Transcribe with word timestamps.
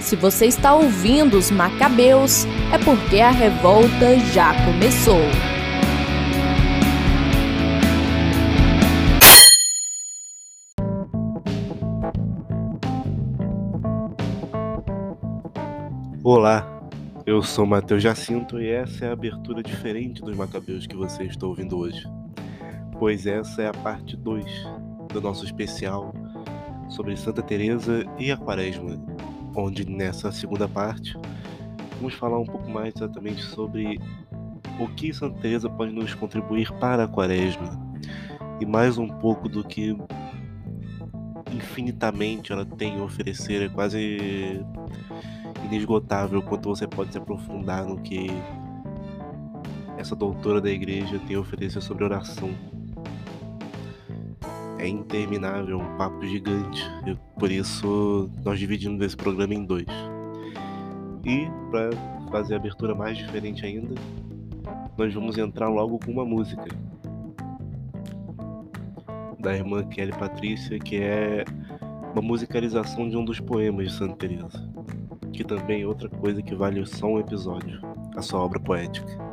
Se 0.00 0.14
você 0.16 0.46
está 0.46 0.74
ouvindo 0.74 1.36
os 1.36 1.50
Macabeus, 1.50 2.44
é 2.72 2.78
porque 2.78 3.20
a 3.20 3.30
revolta 3.30 4.18
já 4.32 4.54
começou. 4.64 5.20
Olá, 16.28 16.66
eu 17.24 17.40
sou 17.40 17.64
Matheus 17.64 18.02
Jacinto 18.02 18.60
e 18.60 18.68
essa 18.68 19.04
é 19.04 19.08
a 19.08 19.12
abertura 19.12 19.62
diferente 19.62 20.20
dos 20.22 20.36
Macabeus 20.36 20.84
que 20.84 20.96
você 20.96 21.22
está 21.22 21.46
ouvindo 21.46 21.78
hoje, 21.78 22.04
pois 22.98 23.26
essa 23.26 23.62
é 23.62 23.68
a 23.68 23.72
parte 23.72 24.16
2 24.16 24.44
do 25.12 25.20
nosso 25.20 25.44
especial 25.44 26.12
sobre 26.88 27.16
Santa 27.16 27.42
Teresa 27.42 28.04
e 28.18 28.32
a 28.32 28.36
Quaresma, 28.36 28.96
onde 29.56 29.88
nessa 29.88 30.30
segunda 30.30 30.68
parte 30.68 31.18
vamos 31.96 32.14
falar 32.14 32.38
um 32.38 32.44
pouco 32.44 32.68
mais 32.68 32.94
exatamente 32.94 33.42
sobre 33.42 33.98
o 34.78 34.86
que 34.88 35.12
Santa 35.12 35.40
Teresa 35.40 35.70
pode 35.70 35.92
nos 35.92 36.14
contribuir 36.14 36.70
para 36.74 37.04
a 37.04 37.08
Quaresma 37.08 37.86
e 38.60 38.66
mais 38.66 38.98
um 38.98 39.08
pouco 39.08 39.48
do 39.48 39.64
que 39.64 39.96
infinitamente 41.52 42.52
ela 42.52 42.66
tem 42.66 43.00
a 43.00 43.02
oferecer, 43.02 43.62
é 43.62 43.68
quase 43.68 44.62
inesgotável 45.64 46.42
quanto 46.42 46.68
você 46.68 46.86
pode 46.86 47.12
se 47.12 47.18
aprofundar 47.18 47.84
no 47.84 48.00
que 48.00 48.26
essa 49.96 50.14
doutora 50.14 50.60
da 50.60 50.70
igreja 50.70 51.18
tem 51.26 51.36
a 51.36 51.40
oferecer 51.40 51.80
sobre 51.80 52.04
oração. 52.04 52.50
É 54.78 54.86
interminável, 54.86 55.78
um 55.78 55.96
papo 55.96 56.24
gigante. 56.26 56.82
Por 57.38 57.50
isso 57.50 58.30
nós 58.44 58.58
dividimos 58.58 59.00
esse 59.04 59.16
programa 59.16 59.54
em 59.54 59.64
dois. 59.64 59.86
E 61.24 61.48
para 61.70 61.90
fazer 62.30 62.54
a 62.54 62.56
abertura 62.58 62.94
mais 62.94 63.16
diferente 63.16 63.64
ainda, 63.64 63.94
nós 64.96 65.12
vamos 65.12 65.38
entrar 65.38 65.68
logo 65.68 65.98
com 65.98 66.12
uma 66.12 66.24
música 66.24 66.66
da 69.38 69.54
irmã 69.54 69.84
Kelly 69.84 70.12
Patrícia, 70.12 70.78
que 70.78 70.96
é 70.96 71.44
uma 72.12 72.22
musicalização 72.22 73.08
de 73.08 73.16
um 73.16 73.24
dos 73.24 73.40
poemas 73.40 73.88
de 73.88 73.98
Santa 73.98 74.16
Teresa 74.16 74.76
que 75.36 75.44
também 75.44 75.82
é 75.82 75.86
outra 75.86 76.08
coisa 76.08 76.40
que 76.40 76.54
vale 76.54 76.84
só 76.86 77.06
um 77.06 77.20
episódio, 77.20 77.80
a 78.16 78.22
sua 78.22 78.40
obra 78.40 78.58
poética. 78.58 79.25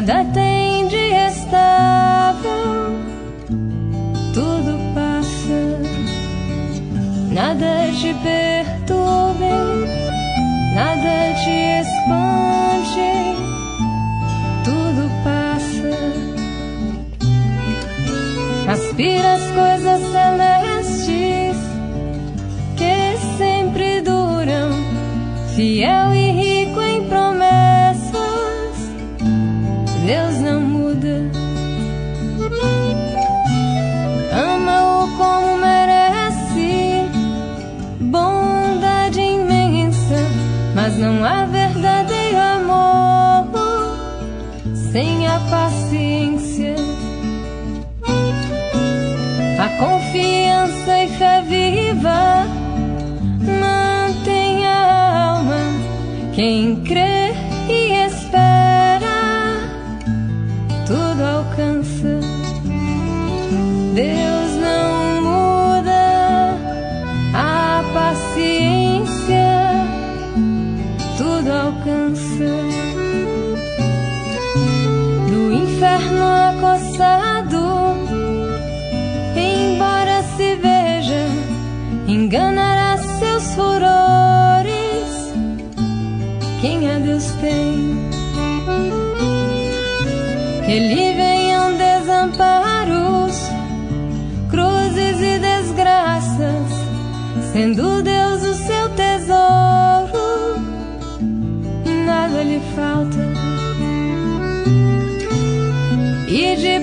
Nada 0.00 0.61
paciência. 45.52 46.74
A 49.58 49.68
confiança 49.78 51.04
e 51.04 51.08
fé 51.08 51.42
viva 51.42 52.46
mantém 53.60 54.66
a 54.66 55.34
alma. 55.34 55.60
Quem 56.34 56.76
crê 56.76 57.11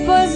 E 0.00 0.02
depois 0.02 0.34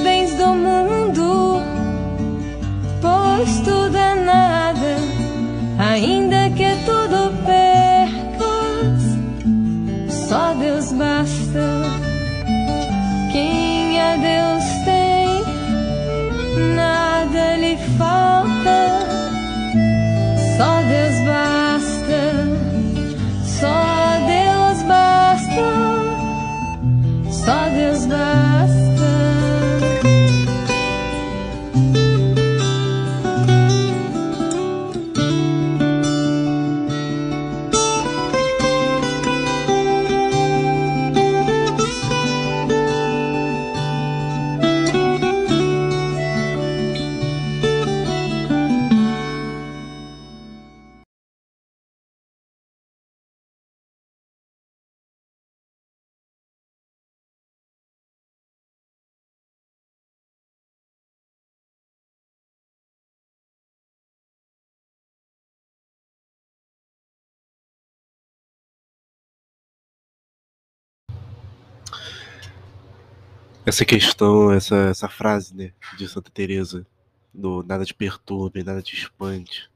essa 73.67 73.85
questão, 73.85 74.53
essa, 74.53 74.77
essa 74.77 75.09
frase, 75.09 75.55
né, 75.55 75.73
de 75.97 76.09
Santa 76.09 76.31
Teresa, 76.31 76.87
do 77.33 77.63
nada 77.63 77.85
te 77.85 77.95
perturbe, 77.95 78.63
nada 78.63 78.83
te 78.83 78.95
espante. 78.95 79.71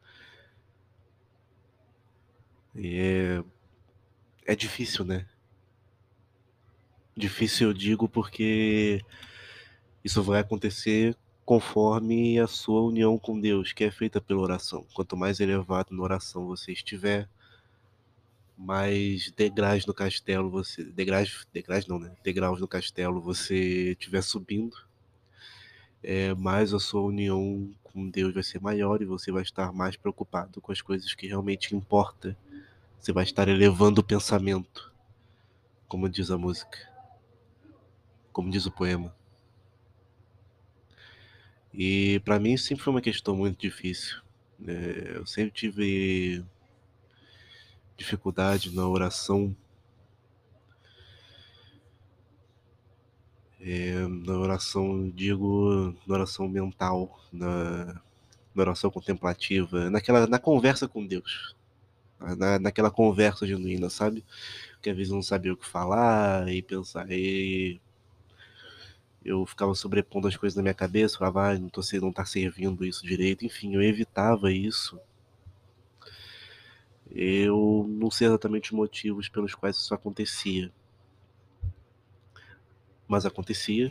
E 2.75 2.99
é, 2.99 3.45
é 4.47 4.55
difícil, 4.55 5.05
né? 5.05 5.27
Difícil 7.17 7.69
eu 7.69 7.75
digo 7.75 8.09
porque 8.09 9.05
isso 10.05 10.23
vai 10.23 10.41
acontecer 10.41 11.17
conforme 11.45 12.39
a 12.39 12.47
sua 12.47 12.83
união 12.83 13.19
com 13.19 13.41
Deus, 13.41 13.73
que 13.73 13.83
é 13.83 13.91
feita 13.91 14.21
pela 14.21 14.41
oração. 14.41 14.87
Quanto 14.95 15.17
mais 15.17 15.41
elevado 15.41 15.95
na 15.97 16.03
oração 16.03 16.47
você 16.47 16.73
estiver, 16.73 17.29
mais 18.59 19.31
degraus 19.31 19.87
no 19.87 19.95
castelo 19.95 20.51
você. 20.51 20.83
Degraus, 20.83 21.47
degraus 21.53 21.87
não, 21.87 22.01
né? 22.01 22.13
Degraus 22.25 22.61
no 22.61 22.67
castelo 22.67 23.21
você 23.21 23.93
estiver 23.93 24.23
subindo, 24.23 24.77
é, 26.03 26.35
mais 26.35 26.75
a 26.75 26.81
sua 26.81 27.03
união 27.03 27.73
com 27.85 28.11
Deus 28.11 28.35
vai 28.35 28.43
ser 28.43 28.61
maior 28.61 29.01
e 29.01 29.05
você 29.05 29.31
vai 29.31 29.43
estar 29.43 29.73
mais 29.73 29.97
preocupado 29.97 30.61
com 30.61 30.73
as 30.73 30.83
coisas 30.83 31.15
que 31.15 31.29
realmente 31.29 31.75
importam. 31.75 32.35
Você 32.99 33.13
vai 33.13 33.23
estar 33.23 33.47
elevando 33.47 34.01
o 34.01 34.05
pensamento, 34.05 34.93
como 35.87 36.09
diz 36.09 36.31
a 36.33 36.37
música, 36.37 36.79
como 38.33 38.51
diz 38.51 38.67
o 38.67 38.73
poema. 38.73 39.15
E 41.73 42.21
para 42.25 42.41
mim 42.41 42.57
sempre 42.57 42.83
foi 42.83 42.93
uma 42.93 43.01
questão 43.01 43.37
muito 43.37 43.61
difícil. 43.61 44.21
É, 44.67 45.13
eu 45.17 45.27
sempre 45.27 45.53
tive 45.53 46.45
dificuldade 47.99 48.75
na 48.75 48.89
oração. 48.89 49.55
É, 53.61 54.07
na 54.07 54.39
oração, 54.39 55.11
digo, 55.11 55.95
na 56.07 56.15
oração 56.15 56.49
mental, 56.49 57.21
na, 57.33 58.01
na 58.55 58.63
oração 58.63 58.91
contemplativa, 58.91 59.91
naquela, 59.91 60.27
na 60.29 60.39
conversa 60.39 60.87
com 60.87 61.05
Deus, 61.05 61.57
na, 62.21 62.59
naquela 62.61 62.91
conversa 62.91 63.47
genuína, 63.47 63.91
sabe? 63.91 64.25
Que 64.81 64.91
às 64.91 64.97
vezes 64.97 65.13
não 65.13 65.23
sabia 65.23 65.53
o 65.53 65.57
que 65.57 65.67
falar 65.67 66.49
e 66.49 66.63
pensar, 66.63 67.11
e 67.11 67.81
eu 69.25 69.45
ficava 69.45 69.75
sobrepondo 69.75 70.29
as 70.29 70.37
coisas 70.37 70.57
na 70.57 70.63
minha 70.63 70.75
cabeça, 70.75 71.19
falava, 71.19 71.51
ah, 71.51 71.59
não, 71.59 71.69
tô, 71.69 71.83
não 72.01 72.13
tá 72.13 72.25
servindo 72.25 72.85
isso 72.85 73.05
direito, 73.05 73.45
enfim, 73.45 73.75
eu 73.75 73.83
evitava 73.83 74.53
isso. 74.53 74.99
Eu 77.11 77.87
não 77.89 78.11
sei 78.11 78.27
exatamente 78.27 78.73
os 78.73 78.77
motivos 78.77 79.29
pelos 79.29 79.55
quais 79.55 79.77
isso 79.77 79.95
acontecia, 79.95 80.71
mas 83.07 83.25
acontecia. 83.25 83.91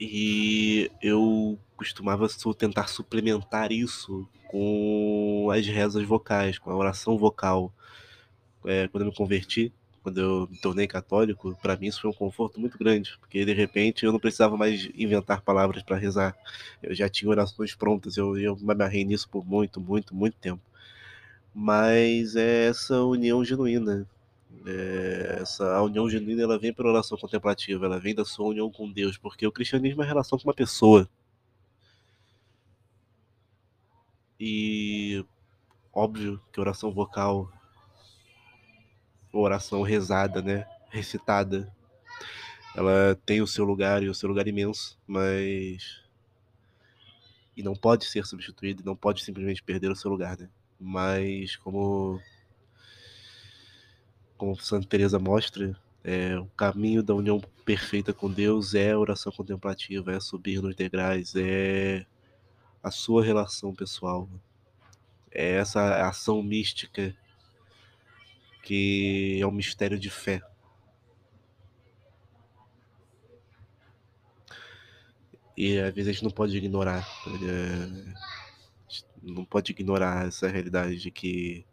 E 0.00 0.90
eu 1.02 1.58
costumava 1.76 2.28
tentar 2.56 2.88
suplementar 2.88 3.72
isso 3.72 4.28
com 4.48 5.50
as 5.52 5.66
rezas 5.66 6.04
vocais, 6.04 6.58
com 6.58 6.70
a 6.70 6.76
oração 6.76 7.16
vocal. 7.16 7.72
É, 8.64 8.88
quando 8.88 9.04
eu 9.04 9.10
me 9.10 9.14
converti, 9.14 9.72
quando 10.02 10.20
eu 10.20 10.48
me 10.50 10.58
tornei 10.58 10.86
católico, 10.86 11.56
para 11.60 11.76
mim 11.76 11.86
isso 11.86 12.00
foi 12.00 12.10
um 12.10 12.14
conforto 12.14 12.58
muito 12.60 12.78
grande, 12.78 13.16
porque 13.20 13.44
de 13.44 13.52
repente 13.52 14.04
eu 14.04 14.12
não 14.12 14.18
precisava 14.18 14.56
mais 14.56 14.88
inventar 14.94 15.42
palavras 15.42 15.82
para 15.82 15.96
rezar. 15.96 16.36
Eu 16.82 16.94
já 16.94 17.08
tinha 17.08 17.30
orações 17.30 17.74
prontas, 17.74 18.16
eu, 18.16 18.36
eu 18.38 18.56
me 18.56 18.72
amarrei 18.72 19.04
nisso 19.04 19.28
por 19.28 19.44
muito, 19.46 19.80
muito, 19.80 20.14
muito 20.14 20.36
tempo. 20.38 20.62
Mas 21.60 22.36
é 22.36 22.68
essa 22.68 23.02
união 23.02 23.44
genuína. 23.44 24.08
É 24.64 25.38
essa 25.40 25.82
união 25.82 26.08
genuína 26.08 26.44
ela 26.44 26.56
vem 26.56 26.72
pela 26.72 26.90
oração 26.90 27.18
contemplativa, 27.18 27.84
ela 27.84 27.98
vem 27.98 28.14
da 28.14 28.24
sua 28.24 28.46
união 28.46 28.70
com 28.70 28.88
Deus, 28.88 29.18
porque 29.18 29.44
o 29.44 29.50
cristianismo 29.50 30.00
é 30.00 30.06
relação 30.06 30.38
com 30.38 30.44
uma 30.44 30.54
pessoa. 30.54 31.08
E 34.38 35.24
óbvio 35.92 36.40
que 36.52 36.60
oração 36.60 36.92
vocal 36.92 37.52
oração 39.32 39.82
rezada, 39.82 40.40
né? 40.40 40.64
Recitada. 40.90 41.74
Ela 42.76 43.18
tem 43.26 43.42
o 43.42 43.48
seu 43.48 43.64
lugar 43.64 44.00
e 44.04 44.08
o 44.08 44.14
seu 44.14 44.28
lugar 44.28 44.46
imenso, 44.46 44.96
mas. 45.04 46.04
E 47.56 47.64
não 47.64 47.74
pode 47.74 48.04
ser 48.04 48.24
substituída, 48.24 48.84
não 48.84 48.94
pode 48.94 49.24
simplesmente 49.24 49.60
perder 49.60 49.90
o 49.90 49.96
seu 49.96 50.08
lugar, 50.08 50.38
né? 50.38 50.48
Mas, 50.78 51.56
como. 51.56 52.20
Como 54.36 54.60
Santa 54.60 54.86
Teresa 54.86 55.18
mostra, 55.18 55.76
é, 56.04 56.38
o 56.38 56.46
caminho 56.56 57.02
da 57.02 57.14
união 57.14 57.40
perfeita 57.64 58.12
com 58.12 58.30
Deus 58.30 58.74
é 58.74 58.92
a 58.92 58.98
oração 58.98 59.32
contemplativa, 59.32 60.12
é 60.12 60.20
subir 60.20 60.62
nos 60.62 60.76
degraus, 60.76 61.34
é 61.36 62.06
a 62.82 62.90
sua 62.90 63.24
relação 63.24 63.74
pessoal. 63.74 64.28
É 65.30 65.56
essa 65.56 66.06
ação 66.06 66.42
mística 66.42 67.14
que 68.62 69.38
é 69.40 69.46
um 69.46 69.50
mistério 69.50 69.98
de 69.98 70.10
fé. 70.10 70.40
E 75.56 75.78
às 75.78 75.92
vezes 75.92 76.08
a 76.08 76.12
gente 76.12 76.24
não 76.24 76.30
pode 76.30 76.56
ignorar, 76.56 77.04
é, 77.26 78.14
não 79.32 79.44
pode 79.44 79.72
ignorar 79.72 80.26
essa 80.26 80.48
realidade 80.48 80.96
de 80.96 81.10
que 81.10 81.64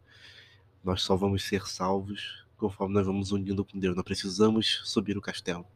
nós 0.84 1.02
só 1.02 1.16
vamos 1.16 1.42
ser 1.44 1.66
salvos 1.66 2.44
conforme 2.56 2.94
nós 2.94 3.06
vamos 3.06 3.32
unindo 3.32 3.64
com 3.64 3.78
Deus. 3.78 3.94
Nós 3.94 4.04
precisamos 4.04 4.80
subir 4.84 5.16
o 5.16 5.20
castelo. 5.20 5.66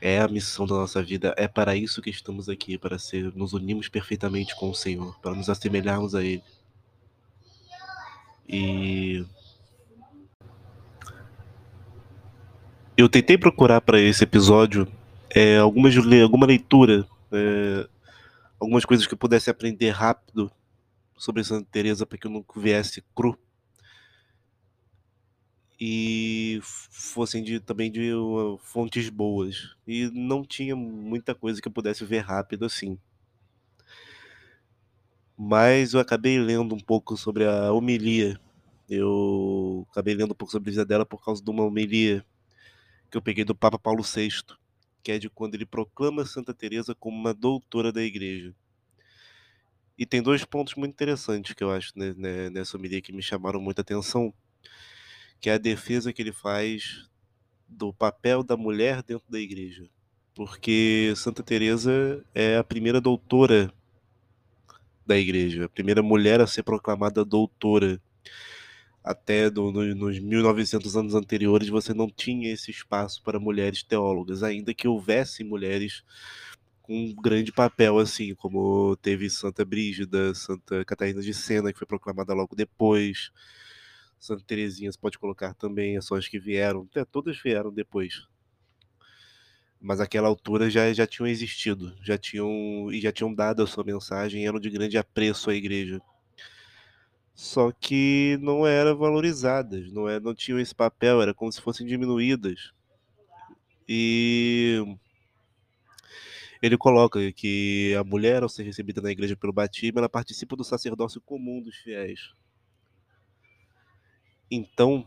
É 0.00 0.20
a 0.20 0.28
missão 0.28 0.64
da 0.64 0.76
nossa 0.76 1.02
vida, 1.02 1.34
é 1.36 1.48
para 1.48 1.74
isso 1.74 2.00
que 2.00 2.10
estamos 2.10 2.48
aqui, 2.48 2.78
para 2.78 2.98
ser, 2.98 3.34
nos 3.34 3.52
unirmos 3.52 3.88
perfeitamente 3.88 4.54
com 4.54 4.70
o 4.70 4.74
Senhor, 4.74 5.18
para 5.20 5.34
nos 5.34 5.50
assemelharmos 5.50 6.14
a 6.14 6.22
Ele. 6.22 6.42
E 8.48 9.26
eu 12.96 13.08
tentei 13.08 13.36
procurar 13.36 13.80
para 13.80 14.00
esse 14.00 14.22
episódio 14.22 14.86
é, 15.30 15.58
algumas, 15.58 15.94
alguma 16.22 16.46
leitura, 16.46 17.06
é, 17.32 17.88
algumas 18.58 18.84
coisas 18.84 19.06
que 19.06 19.14
eu 19.14 19.18
pudesse 19.18 19.50
aprender 19.50 19.90
rápido 19.90 20.50
sobre 21.16 21.44
Santa 21.44 21.68
Teresa 21.70 22.06
para 22.06 22.18
que 22.18 22.26
eu 22.26 22.30
não 22.30 22.44
viesse 22.56 23.02
cru. 23.14 23.38
E 25.80 26.58
fossem 26.62 27.42
de, 27.42 27.60
também 27.60 27.90
de 27.90 28.12
uh, 28.12 28.58
fontes 28.58 29.08
boas. 29.08 29.76
E 29.86 30.10
não 30.12 30.44
tinha 30.44 30.74
muita 30.74 31.34
coisa 31.34 31.60
que 31.60 31.68
eu 31.68 31.72
pudesse 31.72 32.04
ver 32.04 32.20
rápido 32.20 32.64
assim. 32.64 32.98
Mas 35.36 35.94
eu 35.94 36.00
acabei 36.00 36.36
lendo 36.40 36.74
um 36.74 36.80
pouco 36.80 37.16
sobre 37.16 37.44
a 37.44 37.72
homilia. 37.72 38.40
Eu 38.90 39.86
acabei 39.92 40.14
lendo 40.14 40.32
um 40.32 40.34
pouco 40.34 40.50
sobre 40.50 40.70
a 40.70 40.72
vida 40.72 40.84
dela 40.84 41.06
por 41.06 41.24
causa 41.24 41.42
de 41.42 41.48
uma 41.48 41.62
homilia 41.62 42.24
que 43.08 43.16
eu 43.16 43.22
peguei 43.22 43.44
do 43.44 43.54
Papa 43.54 43.78
Paulo 43.78 44.02
VI, 44.02 44.30
que 45.08 45.12
é 45.12 45.18
de 45.18 45.30
quando 45.30 45.54
ele 45.54 45.64
proclama 45.64 46.26
Santa 46.26 46.52
Teresa 46.52 46.94
como 46.94 47.16
uma 47.16 47.32
doutora 47.32 47.90
da 47.90 48.02
Igreja. 48.02 48.54
E 49.96 50.04
tem 50.04 50.20
dois 50.20 50.44
pontos 50.44 50.74
muito 50.74 50.92
interessantes 50.92 51.54
que 51.54 51.64
eu 51.64 51.70
acho 51.70 51.94
né, 51.96 52.50
nessa 52.50 52.76
homilia 52.76 53.00
que 53.00 53.10
me 53.10 53.22
chamaram 53.22 53.58
muita 53.58 53.80
atenção, 53.80 54.34
que 55.40 55.48
é 55.48 55.54
a 55.54 55.58
defesa 55.58 56.12
que 56.12 56.20
ele 56.20 56.30
faz 56.30 57.08
do 57.66 57.90
papel 57.90 58.42
da 58.42 58.54
mulher 58.54 59.02
dentro 59.02 59.24
da 59.30 59.40
Igreja, 59.40 59.88
porque 60.34 61.14
Santa 61.16 61.42
Teresa 61.42 62.22
é 62.34 62.58
a 62.58 62.64
primeira 62.64 63.00
doutora 63.00 63.72
da 65.06 65.16
igreja, 65.16 65.64
a 65.64 65.68
primeira 65.70 66.02
mulher 66.02 66.38
a 66.38 66.46
ser 66.46 66.64
proclamada 66.64 67.24
doutora. 67.24 67.98
Até 69.08 69.50
no, 69.50 69.72
nos 69.72 70.18
1900 70.18 70.94
anos 70.94 71.14
anteriores 71.14 71.70
você 71.70 71.94
não 71.94 72.10
tinha 72.10 72.52
esse 72.52 72.70
espaço 72.70 73.22
para 73.22 73.40
mulheres 73.40 73.82
teólogas, 73.82 74.42
ainda 74.42 74.74
que 74.74 74.86
houvesse 74.86 75.42
mulheres 75.42 76.04
com 76.82 76.94
um 76.94 77.14
grande 77.14 77.50
papel, 77.50 77.98
assim, 77.98 78.34
como 78.34 78.94
teve 78.96 79.30
Santa 79.30 79.64
Brígida, 79.64 80.34
Santa 80.34 80.84
Catarina 80.84 81.22
de 81.22 81.32
Sena, 81.32 81.72
que 81.72 81.78
foi 81.78 81.86
proclamada 81.86 82.34
logo 82.34 82.54
depois, 82.54 83.30
Santa 84.20 84.44
Teresinha, 84.46 84.92
você 84.92 84.98
pode 84.98 85.18
colocar 85.18 85.54
também, 85.54 85.98
são 86.02 86.14
as 86.14 86.28
que 86.28 86.38
vieram, 86.38 86.86
até 86.90 87.02
todas 87.02 87.40
vieram 87.42 87.72
depois, 87.72 88.28
mas 89.80 90.00
aquela 90.00 90.28
altura 90.28 90.68
já, 90.68 90.92
já 90.92 91.06
tinham 91.06 91.26
existido, 91.26 91.96
já 92.02 92.18
tinham 92.18 92.92
e 92.92 93.00
já 93.00 93.10
tinham 93.10 93.34
dado 93.34 93.62
a 93.62 93.66
sua 93.66 93.84
mensagem, 93.84 94.46
eram 94.46 94.60
de 94.60 94.68
grande 94.68 94.98
apreço 94.98 95.48
à 95.48 95.54
igreja. 95.54 95.98
Só 97.38 97.70
que 97.70 98.36
não 98.40 98.66
eram 98.66 98.96
valorizadas, 98.98 99.92
não, 99.92 100.08
é, 100.08 100.18
não 100.18 100.34
tinham 100.34 100.58
esse 100.58 100.74
papel, 100.74 101.22
era 101.22 101.32
como 101.32 101.52
se 101.52 101.60
fossem 101.60 101.86
diminuídas. 101.86 102.72
E 103.88 104.84
ele 106.60 106.76
coloca 106.76 107.30
que 107.30 107.94
a 107.94 108.02
mulher, 108.02 108.42
ao 108.42 108.48
ser 108.48 108.64
recebida 108.64 109.00
na 109.00 109.12
igreja 109.12 109.36
pelo 109.36 109.52
batismo, 109.52 110.00
ela 110.00 110.08
participa 110.08 110.56
do 110.56 110.64
sacerdócio 110.64 111.20
comum 111.20 111.62
dos 111.62 111.76
fiéis. 111.76 112.34
Então, 114.50 115.06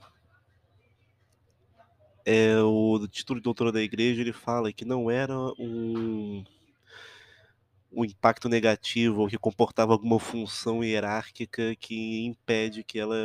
é, 2.25 2.57
o 2.61 3.05
título 3.09 3.41
de 3.41 3.43
doutora 3.43 3.73
da 3.73 3.81
igreja 3.81 4.21
ele 4.21 4.31
fala 4.31 4.71
que 4.71 4.85
não 4.85 5.11
era 5.11 5.37
um, 5.59 6.45
um 7.91 8.05
impacto 8.05 8.47
negativo 8.49 9.21
ou 9.21 9.27
que 9.27 9.37
comportava 9.37 9.93
alguma 9.93 10.19
função 10.19 10.83
hierárquica 10.83 11.75
que 11.75 12.25
impede 12.25 12.83
que 12.83 12.99
ela 12.99 13.15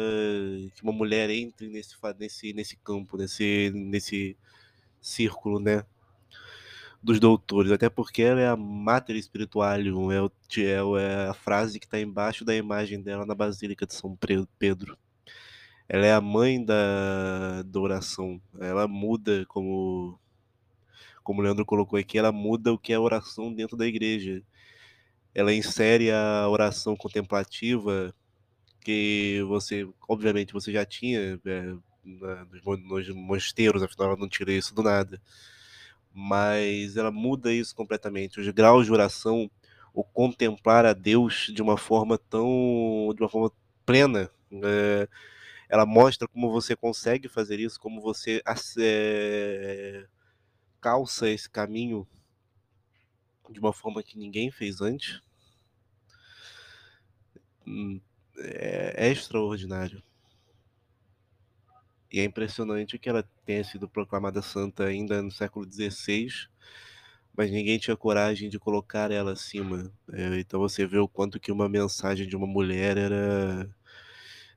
que 0.75 0.82
uma 0.82 0.92
mulher 0.92 1.30
entre 1.30 1.68
nesse 1.68 1.94
nesse 2.18 2.52
nesse 2.52 2.76
campo 2.76 3.16
nesse 3.16 3.70
nesse 3.75 4.37
círculo 5.00 5.61
né 5.61 5.85
dos 7.02 7.20
doutores 7.20 7.70
até 7.70 7.88
porque 7.88 8.23
ela 8.23 8.40
é 8.40 8.49
a 8.49 8.56
mater 8.56 9.16
espiritualium 9.16 10.11
é, 10.11 10.20
o, 10.23 10.30
é, 10.99 11.04
é 11.04 11.28
a 11.28 11.35
frase 11.35 11.78
que 11.78 11.87
está 11.87 12.00
embaixo 12.00 12.44
da 12.44 12.54
imagem 12.54 13.00
dela 13.00 13.25
na 13.25 13.35
basílica 13.35 13.87
de 13.87 13.94
São 13.94 14.16
Pedro 14.58 14.99
ela 15.88 16.06
é 16.06 16.12
a 16.12 16.20
mãe 16.20 16.64
da, 16.64 17.62
da 17.62 17.80
oração. 17.80 18.40
Ela 18.58 18.88
muda, 18.88 19.44
como, 19.46 20.18
como 21.23 21.40
o 21.40 21.44
Leandro 21.44 21.64
colocou 21.64 21.99
aqui, 21.99 22.18
ela 22.18 22.32
muda 22.32 22.73
o 22.73 22.78
que 22.78 22.92
é 22.92 22.99
oração 22.99 23.52
dentro 23.52 23.76
da 23.76 23.87
igreja. 23.87 24.42
Ela 25.36 25.52
insere 25.52 26.10
a 26.10 26.48
oração 26.48 26.96
contemplativa, 26.96 28.14
que 28.80 29.42
você, 29.46 29.86
obviamente, 30.08 30.54
você 30.54 30.72
já 30.72 30.86
tinha 30.86 31.38
é, 31.44 31.74
nos 32.02 33.08
mosteiros, 33.14 33.82
afinal 33.82 34.08
ela 34.08 34.16
não 34.16 34.28
tira 34.30 34.50
isso 34.50 34.74
do 34.74 34.82
nada. 34.82 35.20
Mas 36.10 36.96
ela 36.96 37.10
muda 37.10 37.52
isso 37.52 37.74
completamente. 37.76 38.40
Os 38.40 38.48
graus 38.48 38.86
de 38.86 38.92
oração, 38.92 39.50
o 39.92 40.02
contemplar 40.02 40.86
a 40.86 40.94
Deus 40.94 41.50
de 41.54 41.60
uma 41.60 41.76
forma 41.76 42.16
tão. 42.16 43.12
de 43.14 43.22
uma 43.22 43.28
forma 43.28 43.52
plena. 43.84 44.30
É, 44.50 45.06
ela 45.68 45.84
mostra 45.84 46.26
como 46.26 46.50
você 46.50 46.74
consegue 46.74 47.28
fazer 47.28 47.60
isso, 47.60 47.78
como 47.78 48.00
você 48.00 48.40
é, 48.78 50.06
calça 50.80 51.28
esse 51.28 51.50
caminho 51.50 52.06
de 53.50 53.60
uma 53.60 53.72
forma 53.72 54.02
que 54.02 54.18
ninguém 54.18 54.50
fez 54.50 54.80
antes. 54.80 55.20
É, 58.38 59.08
é 59.08 59.12
extraordinário. 59.12 60.02
E 62.12 62.20
é 62.20 62.25
impressionante 62.25 62.99
que 62.99 63.08
ela 63.08 63.25
tenha 63.44 63.64
sido 63.64 63.88
proclamada 63.88 64.40
santa 64.40 64.85
ainda 64.85 65.20
no 65.23 65.30
século 65.30 65.66
XVI, 65.70 66.28
mas 67.37 67.50
ninguém 67.50 67.78
tinha 67.78 67.96
coragem 67.96 68.49
de 68.49 68.58
colocar 68.58 69.11
ela 69.11 69.32
acima. 69.32 69.92
É, 70.12 70.38
então 70.38 70.61
você 70.61 70.87
vê 70.87 70.99
o 70.99 71.08
quanto 71.08 71.40
que 71.40 71.52
uma 71.52 71.68
mensagem 71.68 72.26
de 72.26 72.37
uma 72.37 72.46
mulher 72.46 72.96
era 72.96 73.68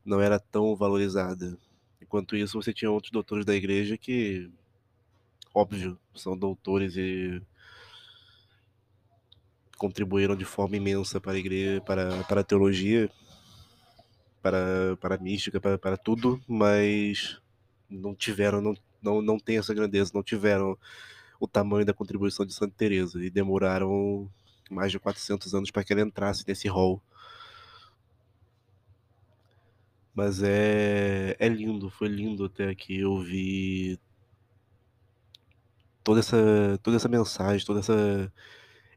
não 0.06 0.22
era 0.22 0.40
tão 0.40 0.76
valorizada. 0.76 1.58
Enquanto 2.02 2.36
isso, 2.36 2.60
você 2.62 2.74
tinha 2.74 2.90
outros 2.92 3.12
doutores 3.12 3.46
da 3.46 3.56
igreja 3.56 3.98
que, 3.98 4.50
óbvio, 5.54 6.00
são 6.16 6.38
doutores 6.38 6.96
e 6.98 7.42
contribuíram 9.80 10.36
de 10.36 10.46
forma 10.46 10.76
imensa 10.78 11.20
para 11.20 11.32
a 11.32 11.38
igreja, 11.38 11.82
para, 11.82 12.24
para 12.26 12.42
a 12.42 12.44
teologia, 12.44 13.10
para, 14.42 14.96
para 15.02 15.16
a 15.16 15.18
mística, 15.18 15.60
para, 15.60 15.78
para 15.80 15.98
tudo, 15.98 16.40
mas 16.48 17.42
não 17.90 18.14
tiveram, 18.14 18.62
não, 18.62 18.76
não, 19.02 19.22
não 19.22 19.40
tem 19.40 19.58
essa 19.58 19.74
grandeza, 19.74 20.12
não 20.14 20.22
tiveram 20.22 20.78
o 21.40 21.48
tamanho 21.48 21.86
da 21.86 21.94
contribuição 21.94 22.46
de 22.46 22.54
Santa 22.54 22.76
Teresa 22.78 23.24
e 23.24 23.32
demoraram 23.32 24.30
mais 24.70 24.92
de 24.92 25.00
400 25.00 25.56
anos 25.56 25.72
para 25.72 25.84
que 25.84 25.94
ela 25.94 26.02
entrasse 26.02 26.44
nesse 26.48 26.68
rol 26.68 27.02
mas 30.20 30.44
é, 30.44 31.34
é 31.40 31.48
lindo, 31.48 31.90
foi 31.90 32.10
lindo 32.10 32.44
até 32.44 32.68
aqui 32.68 33.06
ouvir 33.06 33.98
toda 36.04 36.20
essa, 36.20 36.78
toda 36.84 36.98
essa 36.98 37.08
mensagem, 37.08 37.66
toda 37.66 37.80
essa, 37.80 38.34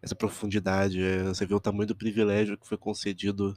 essa 0.02 0.14
profundidade. 0.14 1.02
É, 1.02 1.22
você 1.24 1.46
vê 1.46 1.54
o 1.54 1.60
tamanho 1.60 1.86
do 1.86 1.96
privilégio 1.96 2.58
que 2.58 2.66
foi 2.66 2.76
concedido 2.76 3.56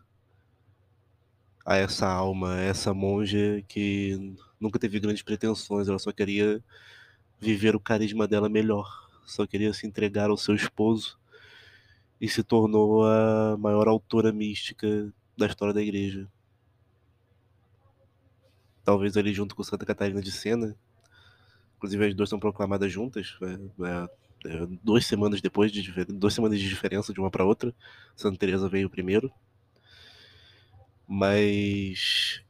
a 1.65 1.75
essa 1.75 2.07
alma, 2.07 2.55
a 2.55 2.61
essa 2.61 2.93
monja 2.93 3.63
que 3.67 4.35
nunca 4.59 4.79
teve 4.79 4.99
grandes 4.99 5.23
pretensões, 5.23 5.87
ela 5.87 5.99
só 5.99 6.11
queria 6.11 6.63
viver 7.39 7.75
o 7.75 7.79
carisma 7.79 8.27
dela 8.27 8.47
melhor, 8.47 8.87
só 9.25 9.47
queria 9.47 9.73
se 9.73 9.87
entregar 9.87 10.29
ao 10.29 10.37
seu 10.37 10.55
esposo 10.55 11.19
e 12.21 12.29
se 12.29 12.43
tornou 12.43 13.03
a 13.05 13.57
maior 13.57 13.87
autora 13.87 14.31
mística 14.31 15.11
da 15.35 15.47
história 15.47 15.73
da 15.73 15.81
igreja 15.81 16.29
talvez 18.85 19.17
ali 19.17 19.33
junto 19.33 19.55
com 19.55 19.63
Santa 19.63 19.85
Catarina 19.85 20.21
de 20.21 20.31
Sena. 20.31 20.77
Inclusive 21.75 22.05
as 22.05 22.15
duas 22.15 22.29
são 22.29 22.39
proclamadas 22.39 22.91
juntas, 22.91 23.35
é, 23.41 23.45
é, 23.85 24.03
é 24.03 24.09
duas 24.83 25.05
semanas 25.05 25.41
depois, 25.41 25.71
de, 25.71 26.05
duas 26.05 26.33
semanas 26.33 26.59
de 26.59 26.67
diferença 26.67 27.13
de 27.13 27.19
uma 27.19 27.31
para 27.31 27.45
outra. 27.45 27.73
Santa 28.15 28.37
Teresa 28.37 28.69
veio 28.69 28.89
primeiro. 28.89 29.31
Mas 31.07 32.43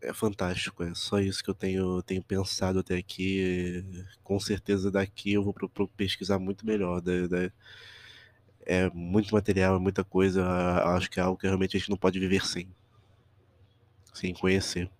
é 0.00 0.12
fantástico, 0.12 0.82
é 0.84 0.94
só 0.94 1.18
isso 1.18 1.42
que 1.42 1.50
eu 1.50 1.54
tenho, 1.54 2.02
tenho 2.02 2.22
pensado 2.22 2.78
até 2.78 2.96
aqui. 2.96 3.84
Com 4.22 4.38
certeza 4.38 4.90
daqui 4.90 5.32
eu 5.32 5.42
vou 5.42 5.52
pro, 5.54 5.68
pro 5.68 5.88
pesquisar 5.88 6.38
muito 6.38 6.66
melhor. 6.66 7.00
Da, 7.00 7.26
da, 7.26 7.50
é 8.64 8.90
muito 8.90 9.34
material, 9.34 9.76
é 9.76 9.78
muita 9.78 10.04
coisa. 10.04 10.44
Acho 10.96 11.10
que 11.10 11.20
é 11.20 11.22
algo 11.22 11.38
que 11.38 11.46
realmente 11.46 11.76
a 11.76 11.80
gente 11.80 11.90
não 11.90 11.96
pode 11.96 12.18
viver 12.18 12.44
sem. 12.44 12.68
Sem 14.12 14.34
conhecer. 14.34 14.90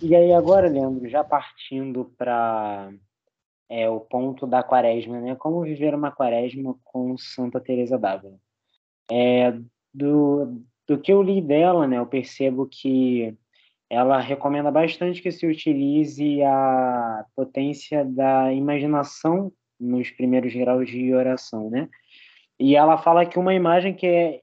E 0.00 0.14
aí 0.14 0.32
agora, 0.32 0.68
Leandro, 0.68 1.08
já 1.08 1.24
partindo 1.24 2.04
para 2.16 2.92
é, 3.68 3.88
o 3.88 4.00
ponto 4.00 4.46
da 4.46 4.62
quaresma, 4.62 5.20
né? 5.20 5.34
Como 5.34 5.62
viver 5.62 5.94
uma 5.94 6.10
quaresma 6.10 6.76
com 6.84 7.16
Santa 7.18 7.60
Teresa 7.60 7.98
d'Ávila? 7.98 8.38
É, 9.10 9.52
do, 9.92 10.62
do 10.86 10.98
que 10.98 11.12
eu 11.12 11.22
li 11.22 11.40
dela, 11.40 11.86
né, 11.86 11.98
eu 11.98 12.06
percebo 12.06 12.66
que 12.66 13.36
ela 13.90 14.20
recomenda 14.20 14.70
bastante 14.70 15.22
que 15.22 15.32
se 15.32 15.46
utilize 15.46 16.42
a 16.42 17.24
potência 17.34 18.04
da 18.04 18.52
imaginação 18.52 19.50
nos 19.80 20.10
primeiros 20.10 20.54
graus 20.54 20.88
de 20.88 21.14
oração, 21.14 21.70
né? 21.70 21.88
E 22.58 22.76
ela 22.76 22.98
fala 22.98 23.24
que 23.24 23.38
uma 23.38 23.54
imagem 23.54 23.94
que 23.94 24.06
é 24.06 24.40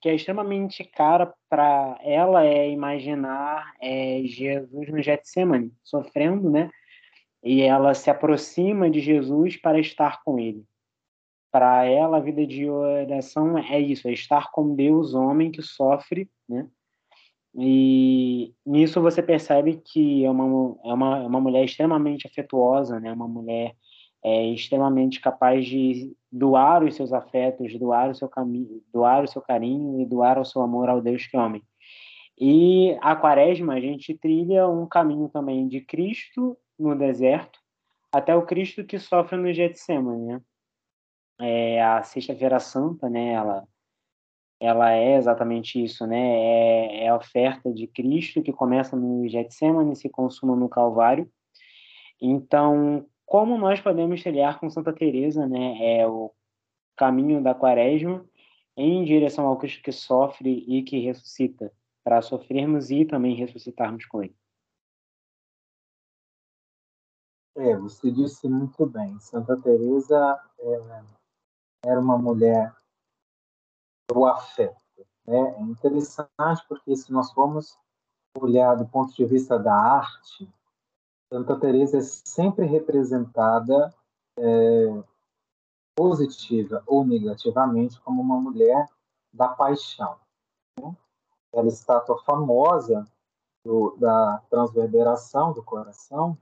que 0.00 0.08
é 0.08 0.14
extremamente 0.14 0.84
cara 0.84 1.32
para 1.48 1.98
ela 2.02 2.44
é 2.44 2.70
imaginar 2.70 3.74
é, 3.80 4.22
Jesus 4.24 4.88
no 4.88 5.02
Getsemane, 5.02 5.72
sofrendo, 5.82 6.50
né? 6.50 6.70
E 7.42 7.60
ela 7.62 7.92
se 7.92 8.08
aproxima 8.08 8.88
de 8.88 9.00
Jesus 9.00 9.56
para 9.56 9.80
estar 9.80 10.22
com 10.22 10.38
ele. 10.38 10.64
Para 11.50 11.84
ela, 11.84 12.18
a 12.18 12.20
vida 12.20 12.46
de 12.46 12.68
oração 12.70 13.58
é 13.58 13.80
isso, 13.80 14.08
é 14.08 14.12
estar 14.12 14.50
com 14.52 14.74
Deus, 14.74 15.12
homem 15.12 15.50
que 15.50 15.60
sofre, 15.60 16.30
né? 16.48 16.68
E 17.54 18.54
nisso 18.64 19.00
você 19.02 19.22
percebe 19.22 19.82
que 19.84 20.24
é 20.24 20.30
uma, 20.30 20.76
é 20.84 20.94
uma, 20.94 21.18
é 21.18 21.26
uma 21.26 21.40
mulher 21.40 21.64
extremamente 21.64 22.26
afetuosa, 22.26 22.98
né? 22.98 23.12
Uma 23.12 23.28
mulher 23.28 23.74
é 24.24 24.46
extremamente 24.46 25.20
capaz 25.20 25.66
de 25.66 26.16
doar 26.32 26.82
os 26.82 26.96
seus 26.96 27.12
afetos, 27.12 27.78
doar 27.78 28.10
o 28.10 28.14
seu 28.14 28.28
caminho, 28.28 28.82
doar 28.92 29.22
o 29.22 29.28
seu 29.28 29.42
carinho 29.42 30.00
e 30.00 30.06
doar 30.06 30.38
o 30.38 30.44
seu 30.44 30.62
amor 30.62 30.88
ao 30.88 31.02
Deus 31.02 31.26
que 31.26 31.36
é 31.36 31.40
homem. 31.40 31.62
E 32.40 32.96
a 33.02 33.14
quaresma 33.14 33.74
a 33.74 33.80
gente 33.80 34.16
trilha 34.16 34.66
um 34.66 34.86
caminho 34.86 35.28
também 35.28 35.68
de 35.68 35.82
Cristo 35.82 36.56
no 36.78 36.96
deserto 36.96 37.60
até 38.10 38.34
o 38.34 38.44
Cristo 38.44 38.84
que 38.84 38.98
sofre 38.98 39.36
no 39.36 39.52
Getsemane, 39.52 40.26
né? 40.26 40.40
É, 41.40 41.82
a 41.82 42.02
Sexta-feira 42.02 42.60
Santa, 42.60 43.08
né? 43.08 43.32
Ela 43.32 43.66
ela 44.60 44.92
é 44.92 45.16
exatamente 45.16 45.82
isso, 45.82 46.06
né? 46.06 46.16
É, 46.16 47.04
é 47.04 47.08
a 47.08 47.16
oferta 47.16 47.72
de 47.72 47.88
Cristo 47.88 48.42
que 48.42 48.52
começa 48.52 48.94
no 48.96 49.28
Getsemane 49.28 49.92
e 49.92 49.96
se 49.96 50.08
consuma 50.08 50.54
no 50.54 50.68
Calvário. 50.68 51.28
Então, 52.20 53.04
como 53.32 53.56
nós 53.56 53.80
podemos 53.80 54.22
trilhar 54.22 54.60
com 54.60 54.68
Santa 54.68 54.92
Teresa, 54.92 55.46
né, 55.46 56.00
é 56.00 56.06
o 56.06 56.30
caminho 56.94 57.42
da 57.42 57.54
quaresma 57.54 58.28
em 58.76 59.02
direção 59.06 59.46
ao 59.46 59.56
Cristo 59.56 59.82
que 59.82 59.90
sofre 59.90 60.50
e 60.68 60.82
que 60.82 60.98
ressuscita, 60.98 61.72
para 62.04 62.20
sofrermos 62.20 62.90
e 62.90 63.06
também 63.06 63.34
ressuscitarmos 63.34 64.04
com 64.04 64.22
ele. 64.22 64.36
É, 67.56 67.74
você 67.74 68.10
disse 68.10 68.46
muito 68.50 68.84
bem. 68.84 69.18
Santa 69.18 69.58
Teresa 69.62 70.38
é, 70.58 71.04
era 71.86 71.98
uma 71.98 72.18
mulher 72.18 72.76
do 74.10 74.26
afeto. 74.26 74.84
Né? 75.26 75.56
É 75.56 75.62
interessante 75.62 76.62
porque 76.68 76.94
se 76.94 77.10
nós 77.10 77.32
formos 77.32 77.78
olhar 78.38 78.74
do 78.74 78.86
ponto 78.86 79.14
de 79.14 79.24
vista 79.24 79.58
da 79.58 79.74
arte, 79.74 80.46
Santa 81.32 81.58
Teresa 81.58 81.96
é 81.96 82.02
sempre 82.02 82.66
representada 82.66 83.90
é, 84.38 85.02
positiva 85.96 86.82
ou 86.86 87.06
negativamente 87.06 87.98
como 88.02 88.20
uma 88.20 88.38
mulher 88.38 88.86
da 89.32 89.48
paixão. 89.48 90.18
Né? 90.78 90.94
aquela 91.48 91.68
estátua 91.68 92.18
famosa 92.24 93.06
do, 93.64 93.96
da 93.96 94.42
transverberação 94.50 95.54
do 95.54 95.62
coração, 95.62 96.36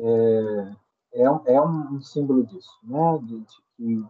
é, 0.00 0.72
é, 1.12 1.24
é 1.24 1.60
um, 1.60 2.00
símbolo 2.00 2.46
disso, 2.46 2.78
né? 2.82 3.18
De, 3.24 3.40
de, 3.40 3.56
que 3.76 4.06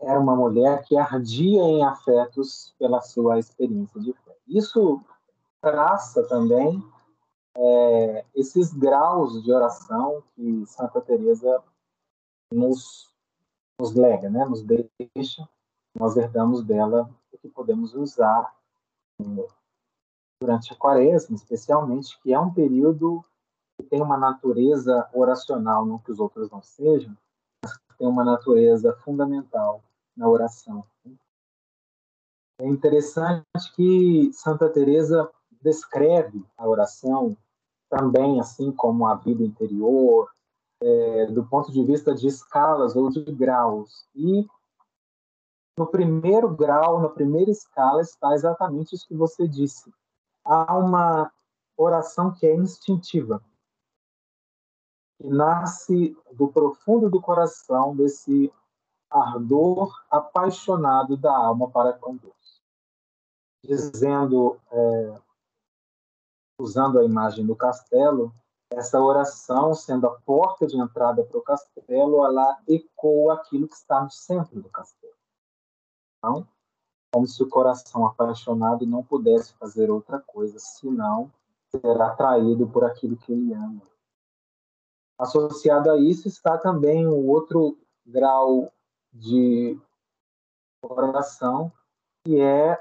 era 0.00 0.18
uma 0.18 0.34
mulher 0.34 0.82
que 0.84 0.96
ardia 0.96 1.62
em 1.64 1.84
afetos 1.84 2.74
pela 2.78 3.02
sua 3.02 3.38
experiência 3.38 4.00
de 4.00 4.14
fé. 4.14 4.36
Isso 4.46 5.02
traça 5.60 6.26
também 6.26 6.82
é, 7.60 8.24
esses 8.34 8.72
graus 8.72 9.42
de 9.42 9.52
oração 9.52 10.22
que 10.34 10.64
Santa 10.66 11.00
Teresa 11.00 11.62
nos, 12.52 13.12
nos 13.80 13.94
lega, 13.94 14.30
né? 14.30 14.44
Nos 14.44 14.62
deixa, 14.62 15.48
nós 15.98 16.16
herdamos 16.16 16.62
dela 16.62 17.10
o 17.32 17.38
que 17.38 17.48
podemos 17.48 17.94
usar 17.94 18.54
durante 20.40 20.72
a 20.72 20.76
quaresma, 20.76 21.34
especialmente, 21.34 22.18
que 22.22 22.32
é 22.32 22.38
um 22.38 22.54
período 22.54 23.24
que 23.76 23.86
tem 23.86 24.00
uma 24.00 24.16
natureza 24.16 25.08
oracional, 25.12 25.84
não 25.84 25.98
que 25.98 26.12
os 26.12 26.20
outros 26.20 26.48
não 26.50 26.62
sejam, 26.62 27.16
mas 27.64 27.76
que 27.76 27.98
tem 27.98 28.06
uma 28.06 28.24
natureza 28.24 28.92
fundamental 29.04 29.82
na 30.16 30.28
oração. 30.28 30.84
É 32.60 32.66
interessante 32.66 33.44
que 33.74 34.32
Santa 34.32 34.68
Teresa 34.68 35.28
descreve 35.60 36.44
a 36.56 36.68
oração 36.68 37.36
também 37.88 38.40
assim 38.40 38.70
como 38.72 39.06
a 39.06 39.14
vida 39.14 39.42
interior, 39.42 40.30
é, 40.80 41.26
do 41.26 41.44
ponto 41.46 41.72
de 41.72 41.82
vista 41.84 42.14
de 42.14 42.26
escalas 42.26 42.94
ou 42.94 43.10
de 43.10 43.22
graus. 43.24 44.06
E 44.14 44.46
no 45.78 45.86
primeiro 45.86 46.48
grau, 46.48 47.00
na 47.00 47.08
primeira 47.08 47.50
escala, 47.50 48.00
está 48.00 48.34
exatamente 48.34 48.94
isso 48.94 49.06
que 49.06 49.14
você 49.14 49.46
disse. 49.46 49.92
Há 50.44 50.76
uma 50.76 51.32
oração 51.76 52.32
que 52.32 52.46
é 52.46 52.54
instintiva, 52.54 53.42
que 55.16 55.28
nasce 55.28 56.16
do 56.32 56.48
profundo 56.48 57.08
do 57.08 57.20
coração, 57.20 57.94
desse 57.94 58.52
ardor 59.10 60.04
apaixonado 60.10 61.16
da 61.16 61.34
alma 61.34 61.70
para 61.70 61.92
com 61.92 62.16
Deus. 62.16 62.62
Dizendo, 63.64 64.58
é, 64.70 65.20
usando 66.58 66.98
a 66.98 67.04
imagem 67.04 67.46
do 67.46 67.54
castelo, 67.54 68.34
essa 68.70 69.00
oração, 69.00 69.74
sendo 69.74 70.06
a 70.06 70.20
porta 70.20 70.66
de 70.66 70.76
entrada 70.76 71.24
para 71.24 71.38
o 71.38 71.42
castelo, 71.42 72.24
ela 72.24 72.58
ecoa 72.68 73.34
aquilo 73.34 73.66
que 73.66 73.74
está 73.74 74.02
no 74.02 74.10
centro 74.10 74.60
do 74.60 74.68
castelo. 74.68 75.14
Então, 76.18 76.46
como 77.12 77.26
se 77.26 77.42
o 77.42 77.48
coração 77.48 78.04
apaixonado 78.04 78.86
não 78.86 79.02
pudesse 79.02 79.54
fazer 79.54 79.90
outra 79.90 80.20
coisa, 80.20 80.58
senão 80.58 81.32
ser 81.70 82.00
atraído 82.00 82.68
por 82.68 82.84
aquilo 82.84 83.16
que 83.16 83.32
ele 83.32 83.54
ama. 83.54 83.82
Associado 85.18 85.90
a 85.90 85.96
isso 85.96 86.28
está 86.28 86.58
também 86.58 87.06
o 87.06 87.26
outro 87.26 87.78
grau 88.06 88.72
de 89.12 89.78
oração, 90.82 91.72
que 92.24 92.40
é 92.40 92.78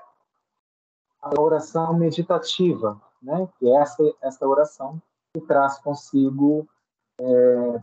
a 1.21 1.41
oração 1.41 1.93
meditativa, 1.93 3.01
né? 3.21 3.47
que 3.58 3.67
é 3.67 3.82
essa, 3.82 4.03
essa 4.21 4.47
oração 4.47 5.01
que 5.34 5.41
traz 5.41 5.77
consigo 5.80 6.67
é, 7.19 7.82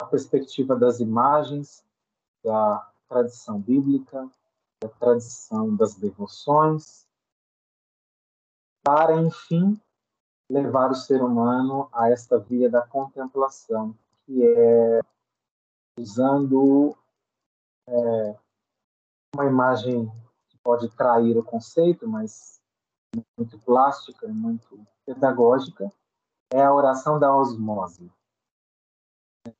a 0.00 0.06
perspectiva 0.06 0.76
das 0.76 1.00
imagens, 1.00 1.84
da 2.44 2.90
tradição 3.08 3.60
bíblica, 3.60 4.28
da 4.82 4.88
tradição 4.88 5.74
das 5.74 5.94
devoções, 5.94 7.06
para, 8.84 9.16
enfim, 9.16 9.80
levar 10.48 10.90
o 10.90 10.94
ser 10.94 11.22
humano 11.22 11.88
a 11.92 12.10
esta 12.10 12.38
via 12.38 12.70
da 12.70 12.86
contemplação, 12.86 13.96
que 14.24 14.44
é 14.44 15.00
usando 15.98 16.96
é, 17.88 18.36
uma 19.34 19.46
imagem 19.46 20.06
que 20.48 20.58
pode 20.58 20.88
trair 20.90 21.36
o 21.36 21.42
conceito, 21.42 22.06
mas 22.06 22.60
muito 23.36 23.58
plástica, 23.60 24.26
muito 24.28 24.86
pedagógica, 25.04 25.90
é 26.52 26.62
a 26.62 26.72
oração 26.72 27.18
da 27.18 27.34
osmose, 27.34 28.10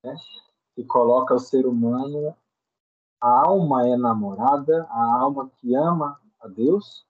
né? 0.04 0.14
que 0.74 0.84
coloca 0.84 1.34
o 1.34 1.40
ser 1.40 1.66
humano, 1.66 2.36
a 3.20 3.46
alma 3.46 3.88
enamorada, 3.88 4.86
a 4.90 5.20
alma 5.20 5.50
que 5.56 5.74
ama 5.74 6.20
a 6.40 6.48
Deus, 6.48 7.06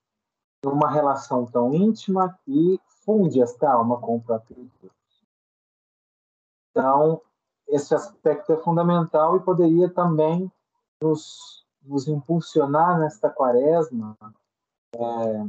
numa 0.64 0.90
relação 0.90 1.46
tão 1.46 1.74
íntima 1.74 2.38
que 2.44 2.80
funde 3.04 3.40
esta 3.40 3.70
alma 3.70 4.00
com 4.00 4.16
o 4.16 4.22
próprio 4.22 4.70
Deus. 4.80 4.92
Então, 6.70 7.20
esse 7.68 7.94
aspecto 7.94 8.52
é 8.52 8.56
fundamental 8.58 9.36
e 9.36 9.42
poderia 9.42 9.88
também 9.88 10.50
nos, 11.00 11.64
nos 11.82 12.06
impulsionar 12.06 12.98
nesta 12.98 13.30
quaresma 13.30 14.16
é, 14.94 15.44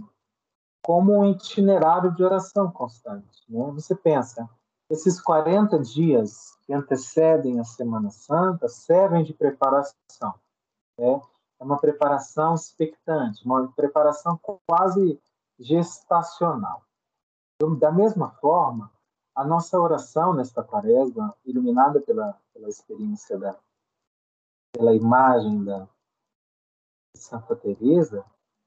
como 0.88 1.20
um 1.20 1.30
itinerário 1.30 2.16
de 2.16 2.24
oração 2.24 2.72
constante. 2.72 3.44
Né? 3.50 3.72
Você 3.72 3.94
pensa, 3.94 4.50
esses 4.90 5.20
40 5.20 5.80
dias 5.80 6.58
que 6.66 6.72
antecedem 6.72 7.60
a 7.60 7.66
Semana 7.66 8.10
Santa 8.10 8.70
servem 8.70 9.22
de 9.22 9.34
preparação. 9.34 10.34
Né? 10.98 11.22
É 11.60 11.64
uma 11.66 11.78
preparação 11.78 12.56
expectante, 12.56 13.46
uma 13.46 13.70
preparação 13.74 14.40
quase 14.66 15.20
gestacional. 15.60 16.82
Da 17.80 17.92
mesma 17.92 18.30
forma, 18.40 18.90
a 19.36 19.44
nossa 19.44 19.78
oração 19.78 20.34
nesta 20.34 20.64
quaresma, 20.64 21.36
iluminada 21.44 22.00
pela, 22.00 22.40
pela 22.54 22.70
experiência 22.70 23.38
da 23.38 23.60
pela 24.72 24.94
imagem 24.94 25.66
da 25.66 25.86
Santa 27.14 27.58
Teresa, 27.58 28.24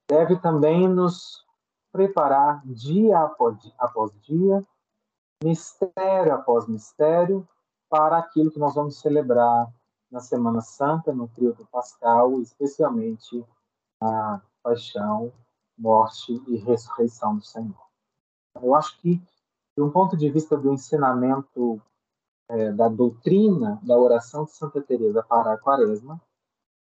deve 0.06 0.38
também 0.40 0.88
nos 0.88 1.48
preparar 1.92 2.62
dia 2.64 3.18
após, 3.18 4.12
dia, 4.22 4.64
mistério 5.42 6.34
após 6.34 6.68
mistério, 6.68 7.46
para 7.88 8.18
aquilo 8.18 8.50
que 8.50 8.58
nós 8.58 8.74
vamos 8.74 9.00
celebrar 9.00 9.72
na 10.10 10.20
Semana 10.20 10.60
Santa, 10.60 11.12
no 11.12 11.28
Tríodo 11.28 11.66
Pascal, 11.66 12.40
especialmente 12.40 13.44
a 14.00 14.40
paixão, 14.62 15.32
morte 15.76 16.42
e 16.46 16.56
ressurreição 16.56 17.36
do 17.36 17.44
Senhor. 17.44 17.90
Eu 18.60 18.74
acho 18.74 18.98
que, 19.00 19.16
de 19.76 19.82
um 19.82 19.90
ponto 19.90 20.16
de 20.16 20.30
vista 20.30 20.56
do 20.56 20.72
ensinamento 20.72 21.80
é, 22.48 22.72
da 22.72 22.88
doutrina 22.88 23.80
da 23.82 23.96
oração 23.96 24.44
de 24.44 24.52
Santa 24.52 24.82
Teresa 24.82 25.22
para 25.22 25.52
a 25.52 25.58
Quaresma, 25.58 26.20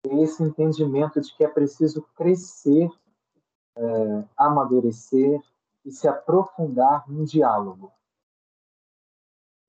esse 0.10 0.42
entendimento 0.44 1.22
de 1.22 1.34
que 1.36 1.44
é 1.44 1.48
preciso 1.48 2.02
crescer, 2.16 2.90
é, 3.78 4.24
amadurecer 4.38 5.42
e 5.86 5.92
se 5.92 6.08
aprofundar 6.08 7.10
no 7.10 7.26
diálogo. 7.26 7.92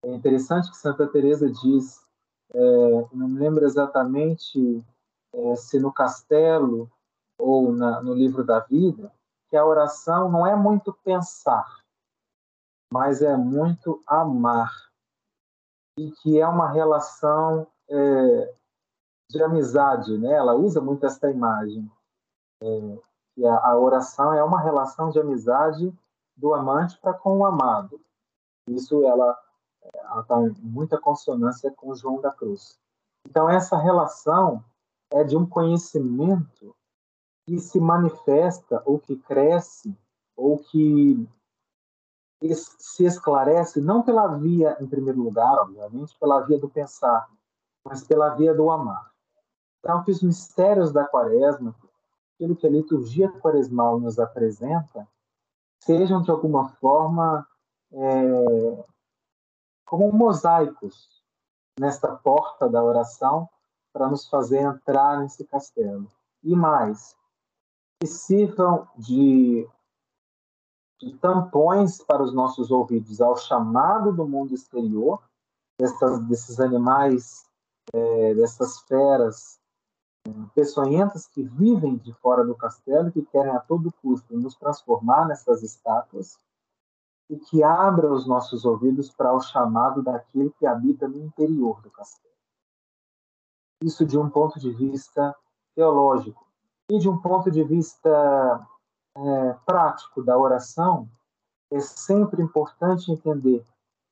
É 0.05 0.13
interessante 0.13 0.71
que 0.71 0.77
Santa 0.77 1.07
Teresa 1.07 1.51
diz, 1.51 2.05
é, 2.53 2.59
não 3.13 3.29
me 3.29 3.39
lembro 3.39 3.65
exatamente 3.65 4.85
é, 5.33 5.57
se 5.57 5.79
no 5.79 5.93
Castelo 5.93 6.91
ou 7.39 7.73
na, 7.73 8.03
no 8.03 8.13
Livro 8.13 8.45
da 8.45 8.61
Vida, 8.61 9.13
que 9.49 9.57
a 9.57 9.65
oração 9.65 10.31
não 10.31 10.47
é 10.47 10.57
muito 10.57 10.93
pensar, 11.05 11.83
mas 12.93 13.23
é 13.23 13.37
muito 13.37 14.03
amar. 14.07 14.71
E 15.99 16.11
que 16.11 16.39
é 16.39 16.49
uma 16.49 16.71
relação 16.71 17.67
é, 17.89 18.55
de 19.31 19.43
amizade, 19.43 20.17
né? 20.19 20.33
Ela 20.33 20.55
usa 20.55 20.81
muito 20.81 21.05
esta 21.05 21.31
imagem. 21.31 21.91
É, 22.63 22.99
que 23.35 23.47
a, 23.47 23.59
a 23.59 23.79
oração 23.79 24.33
é 24.33 24.43
uma 24.43 24.61
relação 24.61 25.11
de 25.11 25.19
amizade 25.19 25.93
do 26.37 26.55
amante 26.55 26.99
para 26.99 27.15
com 27.15 27.39
o 27.39 27.47
amado. 27.47 28.01
Isso 28.69 29.05
ela 29.07 29.39
está 30.21 30.41
em 30.43 30.55
muita 30.61 30.99
consonância 30.99 31.71
com 31.71 31.95
João 31.95 32.21
da 32.21 32.31
Cruz. 32.31 32.79
Então, 33.29 33.49
essa 33.49 33.77
relação 33.77 34.65
é 35.11 35.25
de 35.25 35.37
um 35.37 35.47
conhecimento 35.47 36.75
que 37.47 37.59
se 37.59 37.81
manifesta, 37.81 38.83
ou 38.85 38.99
que 38.99 39.17
cresce, 39.17 39.97
ou 40.37 40.59
que 40.59 41.29
se 42.55 43.05
esclarece 43.05 43.81
não 43.81 44.03
pela 44.03 44.27
via, 44.37 44.77
em 44.81 44.87
primeiro 44.87 45.21
lugar, 45.21 45.59
obviamente, 45.59 46.17
pela 46.19 46.41
via 46.41 46.59
do 46.59 46.69
pensar, 46.69 47.29
mas 47.85 48.05
pela 48.05 48.31
via 48.31 48.55
do 48.55 48.71
amar. 48.71 49.13
Então, 49.79 50.03
que 50.05 50.11
os 50.11 50.23
mistérios 50.23 50.93
da 50.93 51.05
quaresma, 51.05 51.75
aquilo 52.43 52.57
que 52.57 52.67
a 52.67 52.71
liturgia 52.71 53.31
quaresmal 53.31 54.01
nos 54.01 54.19
apresenta, 54.19 55.07
sejam, 55.81 56.21
de 56.23 56.31
alguma 56.31 56.71
forma, 56.71 57.47
é, 57.93 58.85
como 59.87 60.11
mosaicos 60.13 61.23
nesta 61.79 62.15
porta 62.17 62.69
da 62.69 62.83
oração 62.83 63.49
para 63.93 64.09
nos 64.09 64.29
fazer 64.29 64.61
entrar 64.61 65.21
nesse 65.21 65.45
castelo. 65.45 66.09
E 66.43 66.57
mais, 66.57 67.17
que 68.01 68.09
sirvam 68.09 68.89
de, 68.97 69.69
de 71.01 71.17
tampões 71.19 72.03
para 72.03 72.23
os 72.23 72.35
nossos 72.35 72.73
ouvidos 72.73 73.21
ao 73.21 73.37
chamado 73.37 74.13
do 74.13 74.27
mundo 74.27 74.53
exterior, 74.53 75.23
dessas, 75.79 76.27
desses 76.27 76.59
animais, 76.59 77.45
é, 77.95 78.35
dessas 78.35 78.81
feras 78.81 79.62
peçonhentas 80.55 81.27
que 81.27 81.43
vivem 81.43 81.97
de 81.97 82.13
fora 82.15 82.45
do 82.45 82.55
castelo 82.55 83.09
e 83.09 83.13
que 83.13 83.23
querem 83.23 83.53
a 83.53 83.61
todo 83.61 83.93
custo 84.01 84.37
nos 84.37 84.55
transformar 84.55 85.27
nessas 85.27 85.63
estátuas, 85.63 86.39
e 87.31 87.39
que 87.39 87.63
abra 87.63 88.13
os 88.13 88.27
nossos 88.27 88.65
ouvidos 88.65 89.11
para 89.11 89.35
o 89.35 89.41
chamado 89.41 90.03
daquele 90.03 90.51
que 90.51 90.67
habita 90.67 91.09
no 91.09 91.19
interior 91.19 91.81
do 91.81 91.91
castelo. 91.91 92.35
Isso 93.83 94.05
de 94.05 94.19
um 94.19 94.29
ponto 94.29 94.61
de 94.61 94.71
vista 94.71 95.35
teológico. 95.75 96.47
E 96.91 96.99
de 96.99 97.09
um 97.09 97.17
ponto 97.17 97.51
de 97.51 97.65
vista 97.65 98.69
é, 99.17 99.53
prático 99.65 100.23
da 100.23 100.37
oração, 100.37 101.09
é 101.71 101.81
sempre 101.81 102.43
importante 102.43 103.11
entender 103.11 103.65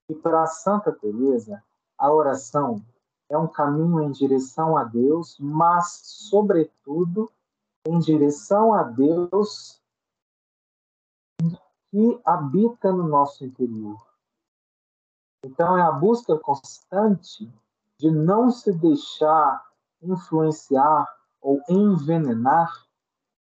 que 0.09 0.15
para 0.15 0.47
Santa 0.47 0.91
Teresa 0.91 1.63
a 1.99 2.11
oração 2.11 2.83
é 3.31 3.39
um 3.39 3.47
caminho 3.47 4.03
em 4.03 4.11
direção 4.11 4.77
a 4.77 4.83
Deus, 4.83 5.39
mas 5.39 6.01
sobretudo 6.05 7.31
em 7.87 7.99
direção 7.99 8.75
a 8.75 8.83
Deus 8.83 9.81
que 11.91 12.21
habita 12.25 12.93
no 12.93 13.07
nosso 13.07 13.45
interior. 13.45 13.99
Então, 15.45 15.79
é 15.79 15.83
a 15.83 15.93
busca 15.93 16.37
constante 16.39 17.51
de 17.99 18.11
não 18.11 18.51
se 18.51 18.73
deixar 18.73 19.65
influenciar 20.03 21.07
ou 21.41 21.63
envenenar 21.69 22.87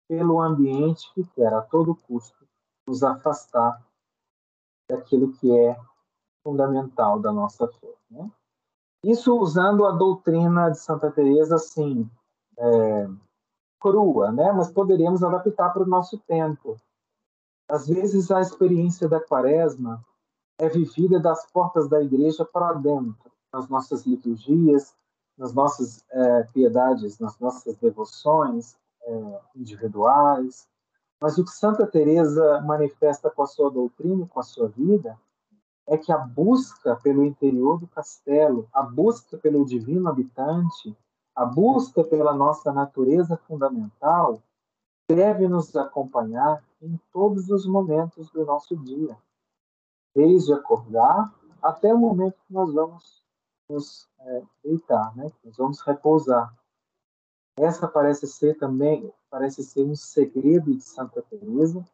pelo 0.09 0.40
ambiente 0.40 1.12
que 1.14 1.25
quer 1.29 1.53
a 1.55 1.62
todo 1.62 1.95
custo 1.95 2.47
nos 2.87 3.03
afastar 3.03 3.85
daquilo 4.88 5.33
que 5.35 5.57
é 5.57 5.81
fundamental 6.43 7.21
da 7.21 7.33
nossa 7.33 7.69
fé. 7.69 7.95
Né? 8.11 8.31
Isso 9.03 9.35
usando 9.37 9.87
a 9.87 9.93
doutrina 9.93 10.71
de 10.71 10.79
Santa 10.79 11.11
Teresa 11.11 11.57
assim 11.57 12.09
é, 12.59 13.09
crua, 13.81 14.31
né? 14.31 14.53
Mas 14.53 14.71
poderíamos 14.71 15.23
adaptar 15.23 15.73
para 15.73 15.83
o 15.83 15.89
nosso 15.89 16.19
tempo. 16.19 16.77
Às 17.69 17.89
vezes 17.89 18.31
a 18.31 18.41
experiência 18.41 19.09
da 19.09 19.21
quaresma 19.21 20.05
é 20.59 20.69
vivida 20.69 21.19
das 21.19 21.47
portas 21.51 21.89
da 21.89 22.03
igreja 22.03 22.45
para 22.45 22.75
dentro, 22.75 23.31
nas 23.53 23.69
nossas 23.69 24.05
liturgias, 24.05 24.95
nas 25.39 25.55
nossas 25.55 26.05
é, 26.11 26.43
piedades, 26.53 27.19
nas 27.19 27.39
nossas 27.39 27.77
devoções 27.77 28.77
é, 29.03 29.41
individuais. 29.57 30.69
Mas 31.19 31.39
o 31.39 31.45
que 31.45 31.51
Santa 31.51 31.87
Teresa 31.87 32.61
manifesta 32.61 33.31
com 33.31 33.43
a 33.43 33.47
sua 33.47 33.71
doutrina, 33.71 34.27
com 34.27 34.41
a 34.41 34.43
sua 34.43 34.69
vida, 34.69 35.19
é 35.90 35.98
que 35.98 36.12
a 36.12 36.18
busca 36.18 36.94
pelo 36.94 37.24
interior 37.24 37.81
do 37.81 37.88
castelo, 37.88 38.68
a 38.72 38.81
busca 38.81 39.37
pelo 39.37 39.64
divino 39.64 40.09
habitante, 40.09 40.96
a 41.35 41.44
busca 41.44 42.05
pela 42.05 42.33
nossa 42.33 42.72
natureza 42.72 43.37
fundamental, 43.37 44.40
deve 45.11 45.48
nos 45.48 45.74
acompanhar 45.74 46.64
em 46.81 46.96
todos 47.12 47.50
os 47.50 47.66
momentos 47.66 48.31
do 48.31 48.44
nosso 48.44 48.76
dia, 48.76 49.18
desde 50.14 50.53
acordar 50.53 51.35
até 51.61 51.92
o 51.92 51.98
momento 51.98 52.40
que 52.46 52.55
nós 52.55 52.72
vamos 52.72 53.24
nos 53.68 54.09
é, 54.20 54.42
deitar, 54.62 55.14
né? 55.16 55.29
nós 55.44 55.57
vamos 55.57 55.81
repousar. 55.81 56.55
Essa 57.59 57.88
parece 57.88 58.29
ser 58.29 58.57
também 58.57 59.12
parece 59.29 59.64
ser 59.64 59.83
um 59.83 59.96
segredo 59.96 60.72
de 60.72 60.83
Santa 60.83 61.20
Teresa 61.22 61.85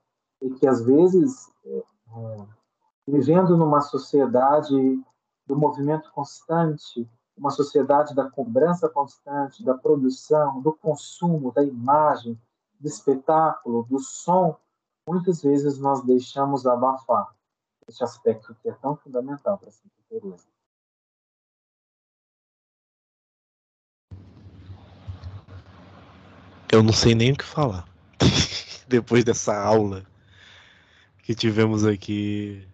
e 0.43 0.51
que 0.51 0.67
às 0.67 0.83
vezes 0.83 1.51
é, 1.65 1.79
é, 1.79 2.47
vivendo 3.07 3.57
numa 3.57 3.81
sociedade 3.81 4.75
do 5.47 5.57
movimento 5.57 6.11
constante, 6.11 7.09
uma 7.37 7.51
sociedade 7.51 8.15
da 8.15 8.29
cobrança 8.29 8.89
constante, 8.89 9.65
da 9.65 9.75
produção, 9.75 10.61
do 10.61 10.73
consumo, 10.73 11.53
da 11.53 11.63
imagem, 11.63 12.41
do 12.81 12.89
espetáculo, 12.89 13.85
do 13.85 13.99
som, 14.01 14.57
muitas 15.09 15.43
vezes 15.43 15.79
nós 15.79 16.03
deixamos 16.03 16.67
abafar 16.67 17.35
esse 17.89 18.03
aspecto 18.03 18.55
que 18.57 18.69
é 18.69 18.73
tão 18.73 18.97
fundamental 18.97 19.57
para 19.59 19.71
Santa 19.71 19.95
Teresa. 20.09 20.47
Eu 26.73 26.83
não 26.83 26.93
sei 26.93 27.15
nem 27.15 27.33
o 27.33 27.37
que 27.37 27.45
falar. 27.45 27.89
Depois 28.89 29.23
dessa 29.23 29.57
aula 29.57 30.05
que 31.23 31.35
tivemos 31.35 31.85
aqui 31.85 32.67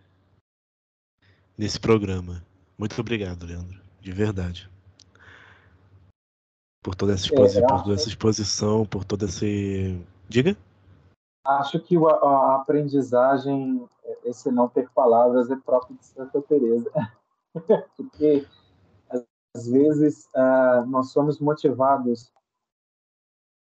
nesse 1.57 1.79
programa. 1.79 2.43
Muito 2.79 3.01
obrigado, 3.01 3.47
Leandro. 3.47 3.81
De 4.01 4.13
verdade 4.13 4.73
por 6.83 6.97
toda 6.97 7.13
essa 7.15 7.27
exposição, 7.27 7.63
é, 7.63 7.67
por 7.67 7.83
toda 7.83 7.95
essa 7.95 8.09
exposição, 8.09 8.87
por 8.87 9.05
toda 9.05 9.25
esse. 9.27 10.05
Diga? 10.29 10.57
Acho 11.45 11.79
que 11.81 11.97
a, 11.97 12.57
aprendizagem, 12.57 13.89
esse 14.25 14.51
não 14.51 14.69
ter 14.69 14.91
palavras, 14.91 15.51
é 15.51 15.57
próprio 15.57 15.97
de 15.97 16.05
Santa 16.05 16.43
Teresa, 16.43 16.91
porque 17.97 18.47
às 19.55 19.67
vezes 19.67 20.29
uh, 20.35 20.85
nós 20.87 21.11
somos 21.11 21.39
motivados, 21.39 22.33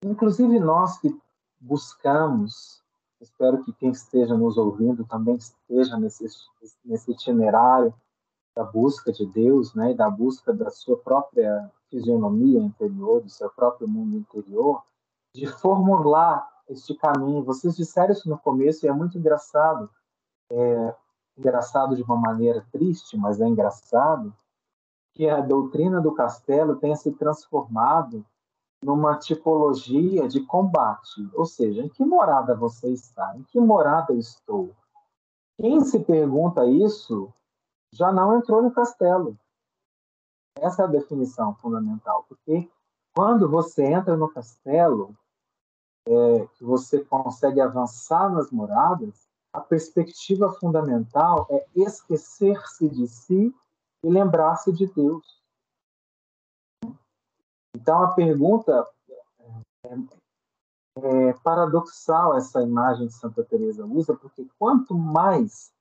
inclusive 0.03 0.59
nós 0.59 0.97
que 0.99 1.15
buscamos, 1.59 2.82
espero 3.23 3.63
que 3.63 3.73
quem 3.73 3.91
esteja 3.91 4.35
nos 4.37 4.57
ouvindo 4.57 5.05
também 5.05 5.35
esteja 5.35 5.97
nesse, 5.97 6.25
nesse 6.83 7.11
itinerário 7.11 7.93
da 8.55 8.63
busca 8.63 9.11
de 9.11 9.25
Deus, 9.25 9.73
né, 9.73 9.91
e 9.91 9.95
da 9.95 10.09
busca 10.09 10.53
da 10.53 10.69
sua 10.69 10.97
própria 10.97 11.71
fisionomia 11.89 12.59
interior, 12.59 13.21
do 13.21 13.29
seu 13.29 13.49
próprio 13.49 13.87
mundo 13.87 14.15
interior, 14.15 14.83
de 15.33 15.47
formular 15.47 16.47
este 16.69 16.93
caminho. 16.93 17.43
Vocês 17.43 17.75
disseram 17.75 18.13
isso 18.13 18.29
no 18.29 18.37
começo 18.37 18.85
e 18.85 18.89
é 18.89 18.93
muito 18.93 19.17
engraçado. 19.17 19.89
É, 20.51 20.95
engraçado 21.35 21.95
de 21.95 22.03
uma 22.03 22.15
maneira 22.15 22.63
triste, 22.71 23.17
mas 23.17 23.41
é 23.41 23.47
engraçado, 23.47 24.31
que 25.15 25.27
a 25.27 25.41
doutrina 25.41 25.99
do 25.99 26.13
castelo 26.13 26.75
tenha 26.75 26.95
se 26.95 27.11
transformado 27.11 28.23
numa 28.83 29.17
tipologia 29.17 30.27
de 30.27 30.41
combate. 30.41 31.29
Ou 31.33 31.45
seja, 31.45 31.81
em 31.81 31.89
que 31.89 32.03
morada 32.03 32.55
você 32.55 32.89
está? 32.89 33.35
Em 33.37 33.43
que 33.43 33.59
morada 33.59 34.13
estou? 34.13 34.75
Quem 35.57 35.81
se 35.81 35.99
pergunta 35.99 36.65
isso 36.65 37.33
já 37.91 38.11
não 38.11 38.37
entrou 38.37 38.61
no 38.61 38.71
castelo. 38.71 39.37
Essa 40.57 40.83
é 40.83 40.85
a 40.85 40.89
definição 40.89 41.55
fundamental, 41.55 42.25
porque 42.27 42.69
quando 43.15 43.49
você 43.49 43.85
entra 43.85 44.17
no 44.17 44.29
castelo, 44.29 45.15
é, 46.07 46.47
você 46.59 47.03
consegue 47.03 47.61
avançar 47.61 48.31
nas 48.31 48.51
moradas, 48.51 49.27
a 49.53 49.61
perspectiva 49.61 50.51
fundamental 50.53 51.47
é 51.49 51.65
esquecer-se 51.75 52.89
de 52.89 53.07
si 53.07 53.53
e 54.03 54.09
lembrar-se 54.09 54.71
de 54.73 54.87
Deus. 54.87 55.42
Então 57.83 58.01
a 58.01 58.13
pergunta 58.13 58.87
é, 59.83 59.95
é, 60.99 61.33
paradoxal 61.43 62.37
essa 62.37 62.61
imagem 62.61 63.07
de 63.07 63.13
Santa 63.13 63.43
Teresa 63.43 63.85
usa, 63.85 64.15
porque 64.15 64.47
quanto 64.57 64.97
mais 64.97 65.73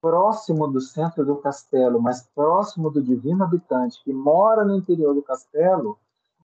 próximo 0.00 0.66
do 0.66 0.80
centro 0.80 1.26
do 1.26 1.36
castelo, 1.36 2.00
mais 2.00 2.22
próximo 2.34 2.90
do 2.90 3.02
divino 3.02 3.44
habitante 3.44 4.02
que 4.02 4.14
mora 4.14 4.64
no 4.64 4.74
interior 4.74 5.14
do 5.14 5.22
castelo, 5.22 5.98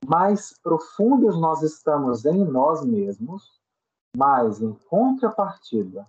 mais 0.08 0.56
profundos 0.62 1.36
nós 1.36 1.64
estamos 1.64 2.24
em 2.24 2.46
nós 2.46 2.86
mesmos, 2.86 3.60
mais 4.16 4.62
em 4.62 4.72
contrapartida, 4.88 6.08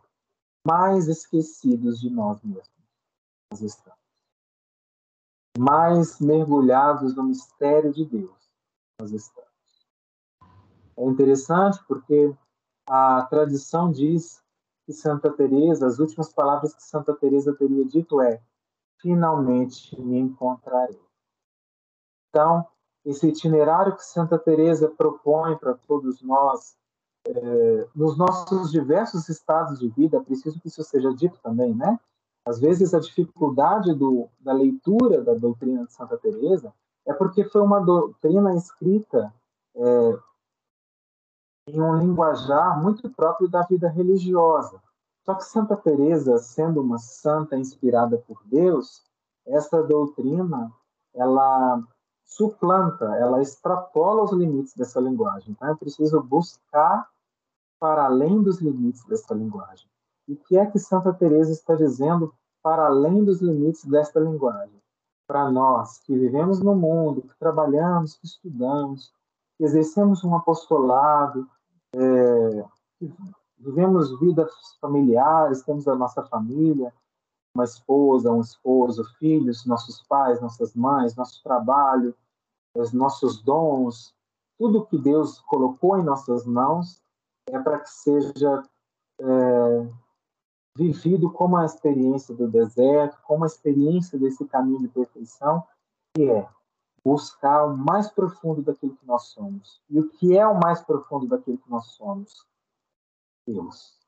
mais 0.66 1.08
esquecidos 1.08 1.98
de 1.98 2.10
nós 2.10 2.42
mesmos 2.42 2.68
nós 3.50 3.62
estamos. 3.62 3.98
Mais 5.58 6.20
mergulhados 6.20 7.16
no 7.16 7.22
mistério 7.22 7.90
de 7.90 8.04
Deus 8.04 8.41
nós 9.02 9.12
estamos. 9.12 9.50
É 10.96 11.04
interessante 11.04 11.82
porque 11.88 12.32
a 12.86 13.22
tradição 13.24 13.90
diz 13.90 14.40
que 14.86 14.92
Santa 14.92 15.32
Teresa, 15.32 15.86
as 15.86 15.98
últimas 15.98 16.32
palavras 16.32 16.74
que 16.74 16.82
Santa 16.82 17.14
Teresa 17.14 17.54
teria 17.54 17.84
dito 17.84 18.20
é: 18.20 18.40
finalmente 19.00 20.00
me 20.00 20.18
encontrarei. 20.18 21.00
Então, 22.28 22.66
esse 23.04 23.28
itinerário 23.28 23.96
que 23.96 24.04
Santa 24.04 24.38
Teresa 24.38 24.88
propõe 24.88 25.56
para 25.56 25.74
todos 25.74 26.22
nós, 26.22 26.76
é, 27.26 27.88
nos 27.94 28.16
nossos 28.16 28.70
diversos 28.70 29.28
estados 29.28 29.80
de 29.80 29.88
vida, 29.88 30.22
preciso 30.22 30.60
que 30.60 30.68
isso 30.68 30.82
seja 30.84 31.12
dito 31.12 31.38
também, 31.42 31.74
né? 31.74 31.98
Às 32.44 32.60
vezes 32.60 32.92
a 32.94 33.00
dificuldade 33.00 33.94
do, 33.94 34.28
da 34.40 34.52
leitura 34.52 35.22
da 35.22 35.34
doutrina 35.34 35.84
de 35.84 35.92
Santa 35.92 36.16
Teresa 36.18 36.72
é 37.06 37.12
porque 37.12 37.44
foi 37.44 37.60
uma 37.60 37.80
doutrina 37.80 38.54
escrita 38.54 39.32
é, 39.74 40.18
em 41.68 41.80
um 41.80 41.96
linguajar 41.98 42.80
muito 42.80 43.08
próprio 43.10 43.48
da 43.48 43.62
vida 43.62 43.88
religiosa. 43.88 44.80
Só 45.24 45.34
que 45.34 45.44
Santa 45.44 45.76
Teresa, 45.76 46.38
sendo 46.38 46.80
uma 46.80 46.98
santa 46.98 47.56
inspirada 47.56 48.18
por 48.18 48.42
Deus, 48.44 49.02
essa 49.46 49.82
doutrina 49.82 50.72
ela 51.14 51.82
suplanta, 52.24 53.04
ela 53.16 53.40
extrapola 53.42 54.22
os 54.22 54.32
limites 54.32 54.74
dessa 54.74 55.00
linguagem. 55.00 55.52
Então 55.52 55.68
é 55.68 55.74
preciso 55.74 56.20
buscar 56.22 57.08
para 57.78 58.04
além 58.04 58.42
dos 58.42 58.60
limites 58.60 59.04
dessa 59.04 59.34
linguagem. 59.34 59.88
E 60.26 60.34
o 60.34 60.36
que 60.36 60.56
é 60.56 60.66
que 60.66 60.78
Santa 60.78 61.12
Teresa 61.12 61.52
está 61.52 61.74
dizendo 61.74 62.34
para 62.62 62.86
além 62.86 63.24
dos 63.24 63.40
limites 63.40 63.84
desta 63.84 64.18
linguagem? 64.20 64.81
Para 65.26 65.50
nós 65.50 65.98
que 65.98 66.16
vivemos 66.16 66.60
no 66.60 66.74
mundo, 66.74 67.22
que 67.22 67.38
trabalhamos, 67.38 68.16
que 68.16 68.26
estudamos, 68.26 69.12
que 69.56 69.64
exercemos 69.64 70.24
um 70.24 70.34
apostolado, 70.34 71.48
é, 71.94 72.64
que 72.98 73.12
vivemos 73.58 74.18
vidas 74.18 74.52
familiares, 74.80 75.62
temos 75.62 75.86
a 75.86 75.94
nossa 75.94 76.22
família, 76.24 76.92
uma 77.54 77.64
esposa, 77.64 78.32
um 78.32 78.40
esposo, 78.40 79.04
filhos, 79.18 79.66
nossos 79.66 80.02
pais, 80.02 80.40
nossas 80.40 80.74
mães, 80.74 81.14
nosso 81.14 81.42
trabalho, 81.42 82.14
os 82.74 82.92
nossos 82.92 83.42
dons, 83.42 84.14
tudo 84.58 84.86
que 84.86 84.98
Deus 84.98 85.40
colocou 85.40 85.98
em 85.98 86.04
nossas 86.04 86.46
mãos 86.46 87.02
é 87.48 87.58
para 87.58 87.80
que 87.80 87.90
seja 87.90 88.62
é, 89.20 89.88
vivido 90.76 91.30
como 91.30 91.56
a 91.56 91.64
experiência 91.64 92.34
do 92.34 92.48
deserto, 92.48 93.18
como 93.22 93.44
a 93.44 93.46
experiência 93.46 94.18
desse 94.18 94.44
caminho 94.46 94.80
de 94.80 94.88
perfeição, 94.88 95.62
que 96.14 96.30
é 96.30 96.48
buscar 97.04 97.66
o 97.66 97.76
mais 97.76 98.08
profundo 98.08 98.62
daquilo 98.62 98.96
que 98.96 99.06
nós 99.06 99.24
somos. 99.28 99.80
E 99.90 99.98
o 99.98 100.08
que 100.08 100.36
é 100.36 100.46
o 100.46 100.58
mais 100.58 100.80
profundo 100.80 101.26
daquilo 101.26 101.58
que 101.58 101.70
nós 101.70 101.86
somos? 101.86 102.46
Deus. 103.46 103.98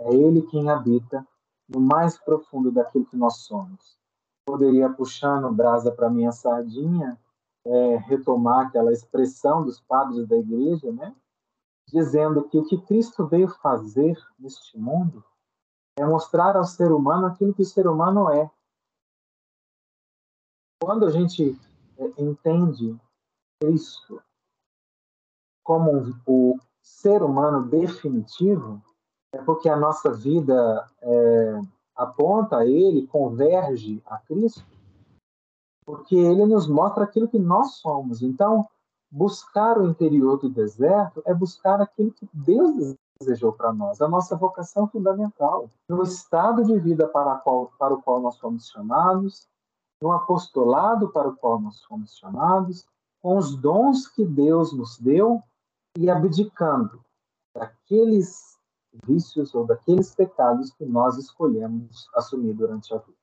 É 0.00 0.14
Ele 0.14 0.42
quem 0.42 0.70
habita 0.70 1.26
no 1.68 1.80
mais 1.80 2.18
profundo 2.18 2.72
daquilo 2.72 3.06
que 3.06 3.16
nós 3.16 3.38
somos. 3.38 3.98
Poderia, 4.46 4.88
puxando 4.90 5.52
brasa 5.52 5.92
para 5.92 6.10
minha 6.10 6.32
sardinha, 6.32 7.20
é, 7.64 7.96
retomar 7.98 8.66
aquela 8.66 8.92
expressão 8.92 9.62
dos 9.62 9.80
padres 9.80 10.26
da 10.26 10.36
igreja, 10.36 10.90
né? 10.90 11.14
Dizendo 11.90 12.48
que 12.48 12.58
o 12.58 12.64
que 12.64 12.80
Cristo 12.82 13.26
veio 13.26 13.48
fazer 13.48 14.16
neste 14.38 14.78
mundo 14.78 15.24
é 15.98 16.04
mostrar 16.04 16.56
ao 16.56 16.64
ser 16.64 16.92
humano 16.92 17.26
aquilo 17.26 17.54
que 17.54 17.62
o 17.62 17.66
ser 17.66 17.86
humano 17.86 18.30
é. 18.30 18.50
Quando 20.82 21.04
a 21.04 21.10
gente 21.10 21.58
é, 21.98 22.22
entende 22.22 22.98
Cristo 23.60 24.22
como 25.62 26.14
o 26.26 26.58
ser 26.82 27.22
humano 27.22 27.68
definitivo, 27.68 28.82
é 29.32 29.42
porque 29.42 29.68
a 29.68 29.76
nossa 29.76 30.10
vida 30.10 30.88
é, 31.02 31.60
aponta 31.94 32.58
a 32.58 32.66
Ele, 32.66 33.06
converge 33.06 34.02
a 34.06 34.18
Cristo, 34.18 34.64
porque 35.84 36.16
Ele 36.16 36.46
nos 36.46 36.66
mostra 36.66 37.04
aquilo 37.04 37.28
que 37.28 37.38
nós 37.38 37.74
somos. 37.74 38.22
Então, 38.22 38.68
buscar 39.10 39.78
o 39.78 39.86
interior 39.86 40.38
do 40.38 40.48
deserto 40.48 41.22
é 41.26 41.34
buscar 41.34 41.80
aquilo 41.80 42.12
que 42.12 42.28
Deus 42.32 42.94
desejou 43.20 43.52
para 43.52 43.72
nós, 43.72 44.00
a 44.00 44.08
nossa 44.08 44.36
vocação 44.36 44.88
fundamental, 44.88 45.68
no 45.88 46.02
estado 46.02 46.64
de 46.64 46.78
vida 46.78 47.06
para, 47.08 47.36
qual, 47.36 47.70
para 47.78 47.92
o 47.92 48.00
qual 48.00 48.20
nós 48.20 48.38
fomos 48.38 48.68
chamados, 48.68 49.46
no 50.00 50.12
apostolado 50.12 51.10
para 51.10 51.28
o 51.28 51.36
qual 51.36 51.60
nós 51.60 51.82
fomos 51.82 52.16
chamados, 52.16 52.86
com 53.20 53.36
os 53.36 53.54
dons 53.56 54.08
que 54.08 54.24
Deus 54.24 54.72
nos 54.72 54.98
deu 54.98 55.42
e 55.98 56.08
abdicando 56.08 57.04
daqueles 57.54 58.58
vícios 59.04 59.54
ou 59.54 59.66
daqueles 59.66 60.14
pecados 60.14 60.72
que 60.72 60.86
nós 60.86 61.18
escolhemos 61.18 62.08
assumir 62.14 62.54
durante 62.54 62.94
a 62.94 62.98
vida. 62.98 63.19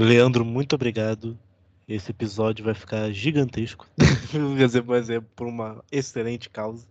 Leandro, 0.00 0.46
muito 0.46 0.74
obrigado. 0.74 1.38
Esse 1.86 2.10
episódio 2.10 2.64
vai 2.64 2.72
ficar 2.72 3.12
gigantesco. 3.12 3.86
Mas 4.86 5.10
é 5.10 5.20
por 5.20 5.46
uma 5.46 5.84
excelente 5.92 6.48
causa. 6.48 6.86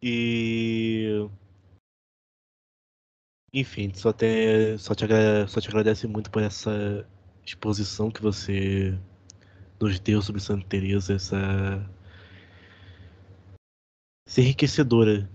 E. 0.00 1.28
Enfim, 3.52 3.92
só, 3.92 4.12
te, 4.12 4.78
só, 4.78 4.94
te, 4.94 5.04
só 5.48 5.60
te 5.60 5.68
agradece 5.68 6.06
muito 6.06 6.30
por 6.30 6.42
essa 6.42 7.04
exposição 7.44 8.08
que 8.08 8.22
você 8.22 8.96
nos 9.80 9.98
deu 9.98 10.22
sobre 10.22 10.40
Santa 10.40 10.64
Teresa, 10.68 11.14
essa, 11.14 11.90
essa 14.28 14.40
enriquecedora 14.40 15.28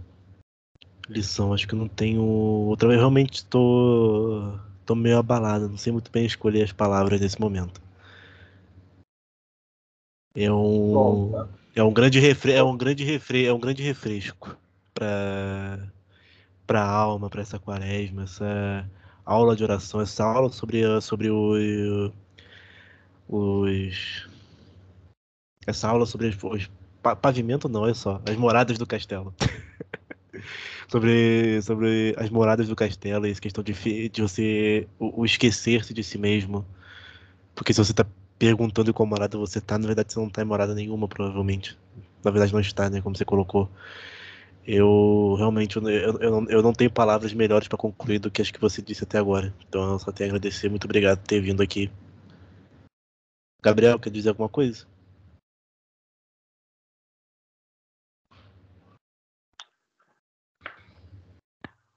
lição. 1.10 1.54
Acho 1.54 1.68
que 1.68 1.76
não 1.76 1.90
tenho 1.90 2.24
outra. 2.24 2.94
Eu 2.94 2.98
realmente 2.98 3.40
estou 3.40 4.58
tô 4.58 4.71
meio 4.96 5.18
abalado, 5.18 5.70
não 5.70 5.78
sei 5.78 5.92
muito 5.92 6.12
bem 6.12 6.26
escolher 6.26 6.64
as 6.64 6.72
palavras 6.72 7.20
nesse 7.20 7.40
momento. 7.40 7.82
É 10.36 10.52
um 10.52 10.94
Bom, 10.94 11.48
é 11.76 11.84
um 11.84 11.94
grande 11.94 12.20
refre, 12.20 12.54
é 12.54 12.64
um 12.64 12.78
grande 12.78 13.04
refre, 13.04 13.46
é 13.46 13.54
um 13.54 13.60
grande 13.60 13.84
refresco 13.84 14.58
para 14.94 15.92
para 16.66 16.84
a 16.84 16.90
alma, 16.90 17.30
para 17.30 17.42
essa 17.42 17.60
quaresma, 17.60 18.24
essa 18.24 18.90
aula 19.26 19.56
de 19.56 19.64
oração, 19.64 20.00
essa 20.00 20.24
aula 20.24 20.50
sobre 20.52 20.84
sobre 21.02 21.30
o, 21.30 22.12
os 23.28 24.30
essa 25.66 25.90
aula 25.90 26.06
sobre 26.06 26.28
os, 26.28 26.44
os 26.44 26.70
pavimento 27.22 27.68
não, 27.68 27.88
é 27.88 27.94
só 27.94 28.22
as 28.28 28.36
moradas 28.36 28.78
do 28.78 28.86
castelo. 28.86 29.34
sobre, 30.92 31.62
sobre 31.62 32.14
as 32.18 32.30
moradas 32.30 32.68
do 32.68 32.76
castelo 32.76 33.26
e 33.26 33.32
essa 33.32 33.40
questão 33.40 33.64
de, 33.64 34.10
de 34.10 34.22
você 34.22 34.88
o, 35.00 35.22
o 35.22 35.26
esquecer-se 35.26 35.94
de 35.94 36.04
si 36.04 36.18
mesmo. 36.18 36.66
Porque 37.56 37.74
se 37.74 37.82
você 37.82 37.92
está 37.92 38.06
perguntando 38.38 38.94
qual 38.94 39.08
morada 39.08 39.38
você 39.38 39.60
está, 39.60 39.78
na 39.78 39.88
verdade 39.88 40.12
você 40.12 40.20
não 40.20 40.28
está 40.28 40.42
em 40.42 40.46
morada 40.46 40.76
nenhuma, 40.76 41.08
provavelmente. 41.08 41.78
Na 42.22 42.30
verdade 42.30 42.52
não 42.52 42.60
está, 42.60 42.90
né? 42.90 43.00
Como 43.00 43.16
você 43.16 43.24
colocou. 43.24 43.70
Eu 44.68 45.36
realmente 45.38 45.78
eu, 45.78 45.88
eu, 45.88 46.32
não, 46.32 46.50
eu 46.50 46.62
não 46.62 46.74
tenho 46.74 46.92
palavras 46.92 47.34
melhores 47.34 47.70
para 47.70 47.78
concluir 47.78 48.20
do 48.20 48.30
que 48.30 48.42
as 48.42 48.52
que 48.52 48.60
você 48.60 48.82
disse 48.82 49.06
até 49.06 49.18
agora. 49.18 49.54
Então 49.70 49.94
eu 49.94 50.00
só 50.00 50.12
tenho 50.12 50.30
a 50.30 50.36
agradecer. 50.36 50.70
Muito 50.70 50.86
obrigado 50.86 51.20
por 51.20 51.28
ter 51.28 51.40
vindo 51.40 51.64
aqui. 51.64 51.90
Gabriel, 53.64 53.98
quer 53.98 54.10
dizer 54.10 54.30
alguma 54.30 54.50
coisa? 54.50 54.86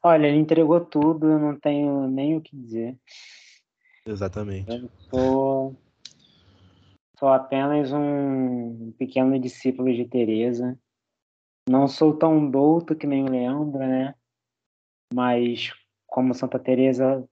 Olha, 0.06 0.26
ele 0.26 0.36
entregou 0.36 0.84
tudo, 0.84 1.30
eu 1.30 1.38
não 1.38 1.58
tenho 1.58 2.06
nem 2.06 2.36
o 2.36 2.40
que 2.42 2.54
dizer. 2.54 2.94
Exatamente. 4.04 4.70
Eu 4.70 4.90
sou, 5.10 5.76
sou 7.18 7.28
apenas 7.30 7.90
um 7.90 8.92
pequeno 8.98 9.38
discípulo 9.38 9.90
de 9.94 10.04
Teresa. 10.04 10.78
Não 11.66 11.88
sou 11.88 12.14
tão 12.14 12.50
douto 12.50 12.94
que 12.94 13.06
nem 13.06 13.24
o 13.24 13.30
Leandro, 13.30 13.78
né? 13.78 14.14
Mas 15.14 15.72
como 16.06 16.34
Santa 16.34 16.58
Teresa 16.58 17.26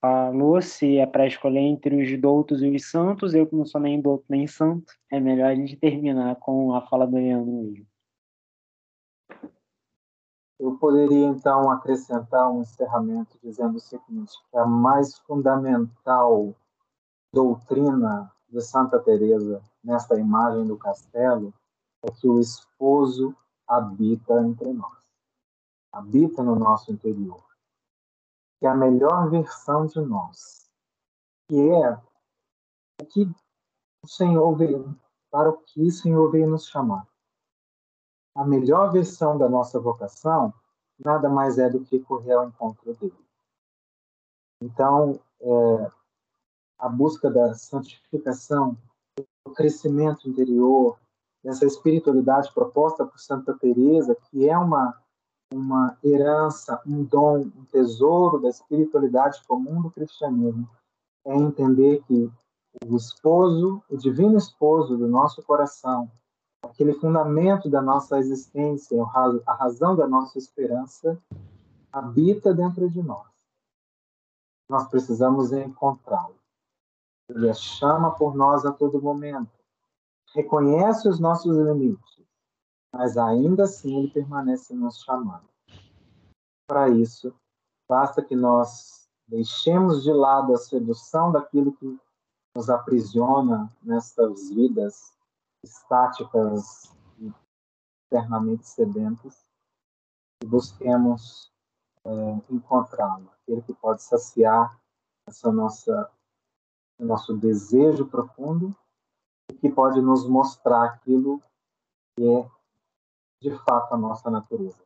falou, 0.00 0.62
se 0.62 0.98
é 0.98 1.06
para 1.06 1.26
escolher 1.26 1.58
entre 1.58 2.00
os 2.00 2.20
doutos 2.20 2.62
e 2.62 2.68
os 2.68 2.88
santos, 2.88 3.34
eu 3.34 3.48
que 3.48 3.56
não 3.56 3.66
sou 3.66 3.80
nem 3.80 4.00
douto 4.00 4.24
nem 4.28 4.46
santo, 4.46 4.92
é 5.10 5.18
melhor 5.18 5.50
a 5.50 5.54
gente 5.56 5.74
terminar 5.76 6.36
com 6.36 6.72
a 6.72 6.86
fala 6.86 7.04
do 7.04 7.16
Leandro 7.16 7.52
mesmo. 7.52 7.91
Eu 10.62 10.78
poderia 10.78 11.26
então 11.26 11.68
acrescentar 11.72 12.48
um 12.48 12.60
encerramento 12.60 13.36
dizendo 13.42 13.78
o 13.78 13.80
seguinte: 13.80 14.32
que 14.48 14.56
a 14.56 14.64
mais 14.64 15.18
fundamental 15.18 16.54
doutrina 17.34 18.32
de 18.48 18.60
Santa 18.60 19.00
Teresa 19.00 19.60
nesta 19.82 20.16
imagem 20.16 20.64
do 20.64 20.78
castelo 20.78 21.52
é 22.04 22.12
que 22.12 22.28
o 22.28 22.38
esposo 22.38 23.34
habita 23.66 24.34
entre 24.40 24.72
nós, 24.72 25.04
habita 25.90 26.44
no 26.44 26.54
nosso 26.54 26.92
interior, 26.92 27.42
que 28.60 28.66
é 28.66 28.68
a 28.68 28.76
melhor 28.76 29.30
versão 29.30 29.86
de 29.86 30.00
nós, 30.00 30.70
que 31.48 31.58
é 31.58 32.00
o 33.00 33.06
que 33.06 33.28
o 34.04 34.06
Senhor 34.06 34.54
veio, 34.54 34.96
para 35.28 35.50
o 35.50 35.58
que 35.58 35.82
o 35.82 35.90
Senhor 35.90 36.30
veio 36.30 36.48
nos 36.48 36.68
chamar 36.68 37.11
a 38.34 38.44
melhor 38.44 38.90
versão 38.92 39.36
da 39.36 39.48
nossa 39.48 39.78
vocação 39.78 40.52
nada 41.04 41.28
mais 41.28 41.58
é 41.58 41.68
do 41.68 41.80
que 41.80 41.98
correr 41.98 42.32
ao 42.32 42.48
encontro 42.48 42.94
dele. 42.94 43.14
Então, 44.62 45.18
é, 45.40 45.90
a 46.78 46.88
busca 46.88 47.30
da 47.30 47.54
santificação, 47.54 48.76
do 49.44 49.52
crescimento 49.52 50.28
interior, 50.28 50.98
dessa 51.42 51.66
espiritualidade 51.66 52.52
proposta 52.54 53.04
por 53.04 53.18
Santa 53.18 53.56
Teresa, 53.58 54.16
que 54.30 54.48
é 54.48 54.56
uma 54.56 54.96
uma 55.54 55.98
herança, 56.02 56.80
um 56.86 57.04
dom, 57.04 57.40
um 57.40 57.64
tesouro 57.66 58.40
da 58.40 58.48
espiritualidade 58.48 59.42
comum 59.46 59.82
do 59.82 59.90
cristianismo, 59.90 60.68
é 61.26 61.36
entender 61.36 62.02
que 62.04 62.30
o 62.86 62.96
esposo, 62.96 63.82
o 63.88 63.96
divino 63.96 64.38
esposo 64.38 64.96
do 64.96 65.06
nosso 65.06 65.42
coração, 65.42 66.10
aquele 66.62 66.94
fundamento 66.94 67.68
da 67.68 67.82
nossa 67.82 68.18
existência, 68.18 68.96
a 69.46 69.54
razão 69.54 69.96
da 69.96 70.06
nossa 70.06 70.38
esperança, 70.38 71.20
habita 71.92 72.54
dentro 72.54 72.88
de 72.88 73.02
nós. 73.02 73.26
Nós 74.68 74.88
precisamos 74.88 75.52
encontrá-lo. 75.52 76.36
Ele 77.28 77.52
chama 77.52 78.12
por 78.12 78.34
nós 78.34 78.64
a 78.64 78.72
todo 78.72 79.02
momento, 79.02 79.50
reconhece 80.34 81.08
os 81.08 81.18
nossos 81.18 81.56
limites, 81.56 82.24
mas 82.92 83.16
ainda 83.16 83.64
assim 83.64 83.98
ele 83.98 84.10
permanece 84.10 84.74
nos 84.74 85.02
chamando. 85.02 85.48
Para 86.66 86.88
isso, 86.88 87.34
basta 87.88 88.22
que 88.22 88.36
nós 88.36 89.08
deixemos 89.26 90.02
de 90.02 90.12
lado 90.12 90.54
a 90.54 90.58
sedução 90.58 91.32
daquilo 91.32 91.72
que 91.72 91.98
nos 92.54 92.68
aprisiona 92.68 93.70
nestas 93.82 94.50
vidas 94.50 95.12
estáticas 95.62 96.94
e 97.18 97.32
eternamente 98.06 98.66
sedentas 98.66 99.48
e 100.42 100.46
busquemos 100.46 101.52
é, 102.04 102.10
encontrá-lo, 102.50 103.30
aquele 103.30 103.62
que 103.62 103.74
pode 103.74 104.02
saciar 104.02 104.78
essa 105.26 105.52
nossa 105.52 106.10
nosso 106.98 107.36
desejo 107.36 108.06
profundo 108.06 108.76
e 109.50 109.54
que 109.56 109.70
pode 109.70 110.00
nos 110.00 110.28
mostrar 110.28 110.84
aquilo 110.84 111.42
que 112.14 112.28
é 112.28 112.50
de 113.40 113.50
fato 113.64 113.92
a 113.94 113.98
nossa 113.98 114.30
natureza, 114.30 114.84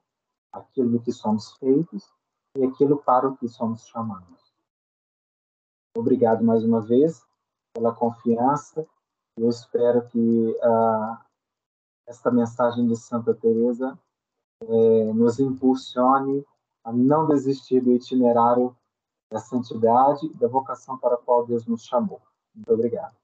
aquilo 0.51 0.93
do 0.93 1.03
que 1.03 1.13
somos 1.13 1.53
feitos 1.59 2.11
e 2.57 2.65
aquilo 2.65 3.03
para 3.03 3.29
o 3.29 3.37
que 3.37 3.49
somos 3.49 3.87
chamados. 3.87 4.55
Obrigado 5.97 6.43
mais 6.43 6.65
uma 6.65 6.81
vez 6.81 7.23
pela 7.75 7.95
confiança. 7.95 8.87
Eu 9.39 9.51
espero 9.51 10.07
que 10.09 10.19
uh, 10.19 11.19
esta 12.07 12.31
mensagem 12.31 12.87
de 12.87 12.97
Santa 12.97 13.35
Teresa 13.35 13.99
eh, 14.63 15.13
nos 15.13 15.39
impulsione 15.39 16.45
a 16.85 16.93
não 16.93 17.27
desistir 17.27 17.81
do 17.81 17.93
itinerário 17.93 18.75
da 19.31 19.41
santidade 19.41 20.33
da 20.35 20.47
vocação 20.47 20.97
para 20.97 21.17
a 21.17 21.19
qual 21.19 21.45
Deus 21.45 21.67
nos 21.67 21.85
chamou. 21.85 22.21
Muito 22.55 22.73
obrigado. 22.73 23.15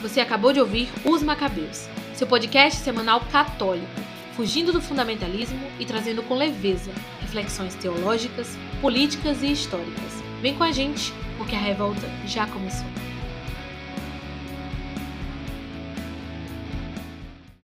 Você 0.00 0.20
acabou 0.20 0.52
de 0.52 0.60
ouvir 0.60 0.88
Os 1.06 1.22
Macabeus, 1.22 1.86
seu 2.14 2.26
podcast 2.26 2.80
semanal 2.80 3.20
católico, 3.30 3.86
fugindo 4.34 4.72
do 4.72 4.80
fundamentalismo 4.80 5.60
e 5.78 5.84
trazendo 5.84 6.22
com 6.22 6.34
leveza 6.34 6.90
reflexões 7.20 7.74
teológicas, 7.74 8.48
políticas 8.80 9.42
e 9.42 9.52
históricas. 9.52 10.29
Vem 10.40 10.54
com 10.54 10.64
a 10.64 10.72
gente, 10.72 11.12
porque 11.36 11.54
a 11.54 11.58
revolta 11.58 12.08
já 12.26 12.46
começou. 12.46 12.86